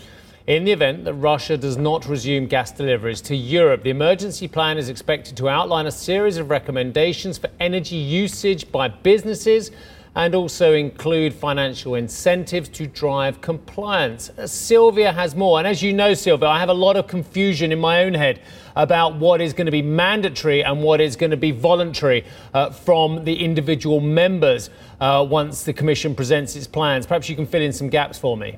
In 0.47 0.65
the 0.65 0.73
event 0.73 1.05
that 1.05 1.15
Russia 1.15 1.57
does 1.57 1.77
not 1.77 2.09
resume 2.09 2.47
gas 2.47 2.73
deliveries 2.73 3.21
to 3.23 3.37
Europe, 3.37 3.83
the 3.83 3.91
emergency 3.91 4.49
plan 4.49 4.79
is 4.79 4.89
expected 4.89 5.37
to 5.37 5.49
outline 5.49 5.87
a 5.87 5.93
series 5.93 6.39
of 6.39 6.49
recommendations 6.49 7.37
for 7.37 7.51
energy 7.61 7.97
usage 7.97 8.73
by 8.73 8.89
businesses 8.89 9.71
and 10.17 10.35
also 10.35 10.73
include 10.73 11.33
financial 11.33 11.95
incentives 11.95 12.69
to 12.69 12.87
drive 12.87 13.41
compliance. 13.41 14.31
Silvia 14.47 15.13
has 15.13 15.35
more. 15.35 15.59
And 15.59 15.69
as 15.69 15.83
you 15.83 15.93
know, 15.93 16.15
Silvia, 16.15 16.49
I 16.49 16.59
have 16.59 16.69
a 16.69 16.75
lot 16.75 16.97
of 16.97 17.07
confusion 17.07 17.73
in 17.73 17.79
my 17.79 18.05
own 18.05 18.15
head 18.15 18.41
about 18.77 19.17
what 19.17 19.41
is 19.41 19.53
going 19.53 19.67
to 19.67 19.73
be 19.73 19.83
mandatory 19.83 20.65
and 20.65 20.83
what 20.83 21.01
is 21.01 21.17
going 21.17 21.31
to 21.31 21.37
be 21.37 21.51
voluntary 21.51 22.25
uh, 22.55 22.71
from 22.71 23.25
the 23.25 23.45
individual 23.45 24.01
members 24.01 24.71
uh, 25.01 25.27
once 25.29 25.63
the 25.63 25.73
Commission 25.73 26.15
presents 26.15 26.57
its 26.57 26.67
plans. 26.67 27.07
Perhaps 27.07 27.29
you 27.29 27.37
can 27.37 27.47
fill 27.47 27.63
in 27.63 27.73
some 27.73 27.89
gaps 27.89 28.19
for 28.19 28.37
me. 28.37 28.57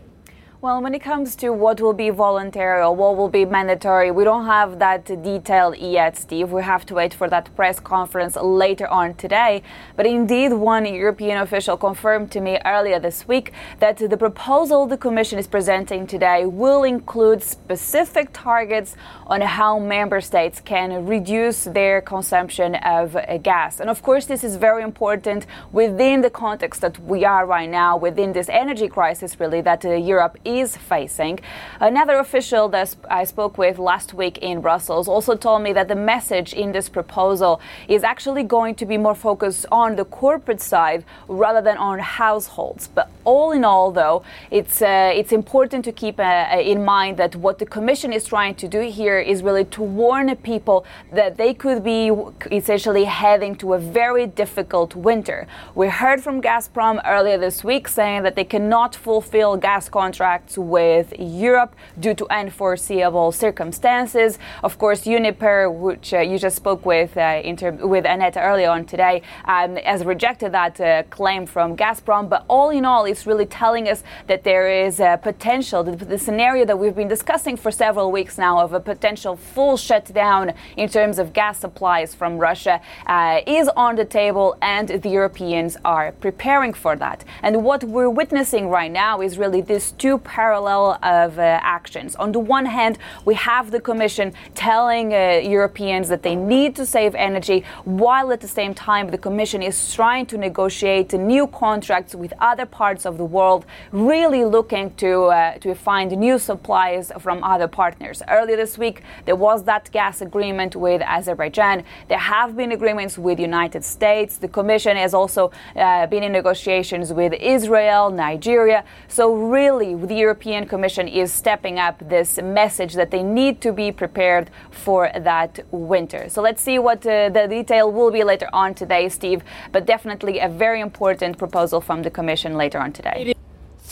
Well, 0.62 0.81
when 0.81 0.94
it 0.94 1.01
comes 1.01 1.35
to 1.42 1.53
what 1.53 1.81
will 1.81 1.92
be 1.92 2.11
voluntary 2.11 2.83
or 2.83 2.94
what 2.94 3.16
will 3.16 3.29
be 3.29 3.44
mandatory, 3.44 4.12
we 4.12 4.22
don't 4.22 4.46
have 4.46 4.79
that 4.79 5.05
detail 5.07 5.75
yet, 5.75 6.16
Steve. 6.16 6.53
We 6.53 6.62
have 6.62 6.87
to 6.87 6.94
wait 6.94 7.12
for 7.12 7.29
that 7.31 7.53
press 7.57 7.81
conference 7.81 8.37
later 8.37 8.87
on 8.87 9.14
today. 9.14 9.64
But 9.96 10.07
indeed, 10.07 10.53
one 10.53 10.87
European 10.87 11.38
official 11.38 11.77
confirmed 11.77 12.31
to 12.31 12.40
me 12.40 12.61
earlier 12.64 13.01
this 13.01 13.27
week 13.27 13.51
that 13.81 13.96
the 13.96 14.16
proposal 14.16 14.87
the 14.87 14.96
Commission 14.96 15.37
is 15.37 15.48
presenting 15.48 16.07
today 16.07 16.46
will 16.46 16.85
include 16.85 17.42
specific 17.42 18.29
targets 18.33 18.94
on 19.27 19.40
how 19.40 19.81
member 19.81 20.20
states 20.20 20.61
can 20.61 21.07
reduce 21.07 21.64
their 21.64 22.01
consumption 22.01 22.77
of 22.77 23.16
gas. 23.42 23.81
And 23.81 23.90
of 23.90 24.01
course, 24.01 24.27
this 24.27 24.44
is 24.44 24.55
very 24.55 24.85
important 24.85 25.44
within 25.72 26.20
the 26.20 26.31
context 26.31 26.83
that 26.83 27.01
we 27.01 27.25
are 27.25 27.46
right 27.46 27.68
now, 27.68 27.96
within 27.96 28.33
this 28.33 28.48
energy 28.48 28.87
crisis, 28.87 29.40
really, 29.40 29.61
that 29.62 29.85
uh, 29.85 29.94
Europe 29.94 30.38
is 30.44 30.52
facing. 30.77 31.41
Another 31.81 32.17
official 32.19 32.69
that 32.69 32.95
I 33.11 33.25
spoke 33.25 33.57
with 33.59 33.79
last 33.79 34.15
week 34.15 34.38
in 34.38 34.61
Brussels 34.61 35.09
also 35.09 35.35
told 35.37 35.62
me 35.62 35.73
that 35.73 35.88
the 35.88 35.95
message 36.15 36.53
in 36.53 36.73
this 36.73 36.88
proposal 36.88 37.61
is 37.88 38.03
actually 38.03 38.43
going 38.43 38.75
to 38.77 38.87
be 38.87 38.99
more 38.99 39.15
focused 39.15 39.65
on 39.73 39.97
the 39.97 40.05
corporate 40.05 40.61
side 40.61 41.05
rather 41.29 41.62
than 41.62 41.77
on 41.79 41.99
households. 41.99 42.88
But 42.88 43.11
all 43.25 43.53
in 43.53 43.65
all, 43.65 43.91
though, 43.93 44.23
it's 44.51 44.83
uh, 44.83 45.21
it's 45.21 45.33
important 45.33 45.85
to 45.85 45.93
keep 45.93 46.19
uh, 46.19 46.73
in 46.73 46.85
mind 46.85 47.17
that 47.17 47.37
what 47.37 47.59
the 47.59 47.67
Commission 47.67 48.12
is 48.12 48.25
trying 48.25 48.55
to 48.57 48.69
do 48.69 48.81
here 49.01 49.19
is 49.33 49.43
really 49.43 49.67
to 49.77 49.83
warn 49.83 50.35
people 50.37 50.85
that 51.12 51.37
they 51.37 51.53
could 51.55 51.81
be 51.83 52.11
essentially 52.51 53.05
heading 53.05 53.55
to 53.62 53.75
a 53.75 53.79
very 53.79 54.27
difficult 54.27 54.91
winter. 54.95 55.47
We 55.75 55.88
heard 55.88 56.21
from 56.23 56.43
Gazprom 56.43 57.01
earlier 57.07 57.38
this 57.38 57.65
week 57.65 57.88
saying 57.88 58.23
that 58.25 58.35
they 58.35 58.45
cannot 58.45 58.95
fulfill 58.95 59.57
gas 59.57 59.88
contracts 59.88 60.42
contracts 60.43 60.59
with 60.59 61.13
Europe 61.19 61.75
due 61.99 62.15
to 62.15 62.27
unforeseeable 62.31 63.33
circumstances. 63.33 64.39
Of 64.63 64.79
course, 64.79 65.07
Uniper, 65.07 65.71
which 65.71 66.13
uh, 66.15 66.21
you 66.21 66.39
just 66.39 66.57
spoke 66.57 66.87
with 66.87 67.17
uh, 67.17 67.41
inter- 67.45 67.87
with 67.87 68.05
Annette 68.07 68.37
earlier 68.37 68.71
on 68.71 68.85
today, 68.85 69.23
um, 69.47 69.77
has 69.77 70.05
rejected 70.05 70.53
that 70.53 70.81
uh, 70.81 71.03
claim 71.11 71.47
from 71.47 71.77
Gazprom. 71.77 72.29
But 72.29 72.45
all 72.49 72.71
in 72.71 72.85
all, 72.85 73.05
it's 73.07 73.27
really 73.27 73.47
telling 73.47 73.89
us 73.89 74.03
that 74.27 74.43
there 74.45 74.87
is 74.87 75.01
a 75.01 75.19
potential, 75.23 75.83
the, 75.85 75.97
the 75.97 76.19
scenario 76.19 76.65
that 76.65 76.79
we've 76.79 76.97
been 76.97 77.09
discussing 77.09 77.57
for 77.57 77.71
several 77.71 78.11
weeks 78.11 78.39
now 78.39 78.61
of 78.61 78.73
a 78.73 78.81
potential 78.81 79.37
full 79.37 79.77
shutdown 79.77 80.53
in 80.77 80.89
terms 80.89 81.19
of 81.19 81.33
gas 81.33 81.59
supplies 81.59 82.15
from 82.15 82.39
Russia 82.39 82.81
uh, 83.07 83.41
is 83.47 83.69
on 83.77 83.97
the 83.97 84.05
table, 84.05 84.57
and 84.61 84.89
the 84.89 85.09
Europeans 85.09 85.77
are 85.85 86.13
preparing 86.21 86.75
for 86.75 86.97
that. 86.97 87.25
And 87.43 87.65
what 87.65 87.85
we're 87.85 88.11
witnessing 88.11 88.69
right 88.69 88.93
now 88.93 89.21
is 89.21 89.39
really 89.39 89.61
these 89.61 89.93
two 89.93 90.19
parallel 90.33 90.99
of 91.03 91.38
uh, 91.38 91.42
actions. 91.79 92.16
On 92.16 92.33
the 92.33 92.38
one 92.38 92.64
hand, 92.64 92.95
we 93.27 93.35
have 93.35 93.71
the 93.71 93.81
Commission 93.81 94.33
telling 94.55 95.12
uh, 95.12 95.18
Europeans 95.59 96.09
that 96.09 96.23
they 96.23 96.35
need 96.35 96.75
to 96.81 96.85
save 96.87 97.14
energy, 97.14 97.59
while 97.85 98.33
at 98.33 98.40
the 98.40 98.53
same 98.61 98.73
time, 98.73 99.05
the 99.11 99.23
Commission 99.29 99.61
is 99.62 99.77
trying 99.95 100.25
to 100.33 100.38
negotiate 100.38 101.12
new 101.12 101.47
contracts 101.47 102.14
with 102.14 102.33
other 102.51 102.64
parts 102.64 103.05
of 103.05 103.18
the 103.18 103.29
world, 103.37 103.62
really 103.92 104.42
looking 104.57 104.87
to, 105.05 105.11
uh, 105.25 105.59
to 105.59 105.75
find 105.75 106.09
new 106.27 106.38
supplies 106.38 107.12
from 107.25 107.45
other 107.45 107.68
partners. 107.68 108.23
Earlier 108.38 108.57
this 108.57 108.79
week, 108.79 109.03
there 109.27 109.37
was 109.37 109.64
that 109.64 109.90
gas 109.92 110.23
agreement 110.23 110.75
with 110.75 111.03
Azerbaijan. 111.03 111.85
There 112.09 112.25
have 112.37 112.57
been 112.57 112.73
agreements 112.73 113.18
with 113.18 113.37
the 113.37 113.47
United 113.55 113.85
States. 113.85 114.38
The 114.38 114.49
Commission 114.49 114.97
has 114.97 115.12
also 115.12 115.42
uh, 115.77 116.07
been 116.07 116.23
in 116.23 116.33
negotiations 116.33 117.12
with 117.12 117.33
Israel, 117.35 118.11
Nigeria. 118.11 118.81
So, 119.09 119.25
really, 119.59 119.95
the 119.95 120.22
European 120.23 120.67
Commission 120.67 121.07
is 121.09 121.33
stepping 121.33 121.79
up 121.79 121.97
this 122.09 122.31
message 122.61 122.95
that 122.95 123.11
they 123.11 123.23
need 123.23 123.61
to 123.61 123.73
be 123.73 123.93
prepared 123.93 124.51
for 124.71 125.11
that 125.31 125.53
winter. 125.71 126.29
So, 126.29 126.43
let's 126.43 126.63
see 126.63 126.79
what 126.79 127.01
uh, 127.07 127.29
the 127.29 127.47
detail 127.49 127.93
will 127.93 128.11
be 128.11 128.25
later 128.25 128.49
on 128.53 128.75
today, 128.75 129.09
Steve. 129.09 129.41
But 129.75 129.87
definitely 129.87 130.35
a 130.39 130.49
very 130.49 130.81
important 130.81 131.39
proposal 131.39 131.81
from 131.81 132.03
the 132.03 132.11
Commission 132.11 132.57
later 132.57 132.79
on 132.79 132.93
today. 132.93 133.35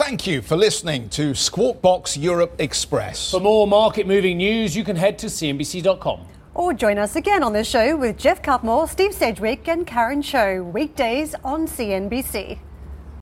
Thank 0.05 0.27
you 0.27 0.41
for 0.41 0.57
listening 0.57 1.11
to 1.11 1.35
Squawk 1.35 1.83
Box 1.83 2.17
Europe 2.17 2.55
Express. 2.59 3.31
For 3.31 3.41
more 3.41 3.67
market 3.67 4.07
moving 4.07 4.39
news, 4.39 4.75
you 4.75 4.85
can 4.85 4.97
head 4.97 5.19
to 5.19 5.27
CNBC.com. 5.27 6.21
Or 6.55 6.73
join 6.73 6.99
us 6.99 7.17
again 7.17 7.43
on 7.43 7.53
the 7.53 7.65
show 7.65 7.97
with 7.97 8.17
Geoff 8.17 8.41
Cutmore, 8.43 8.89
Steve 8.89 9.13
Sedgwick, 9.13 9.69
and 9.69 9.87
Karen 9.87 10.23
Tso, 10.23 10.63
weekdays 10.63 11.35
on 11.45 11.67
CNBC. 11.67 12.59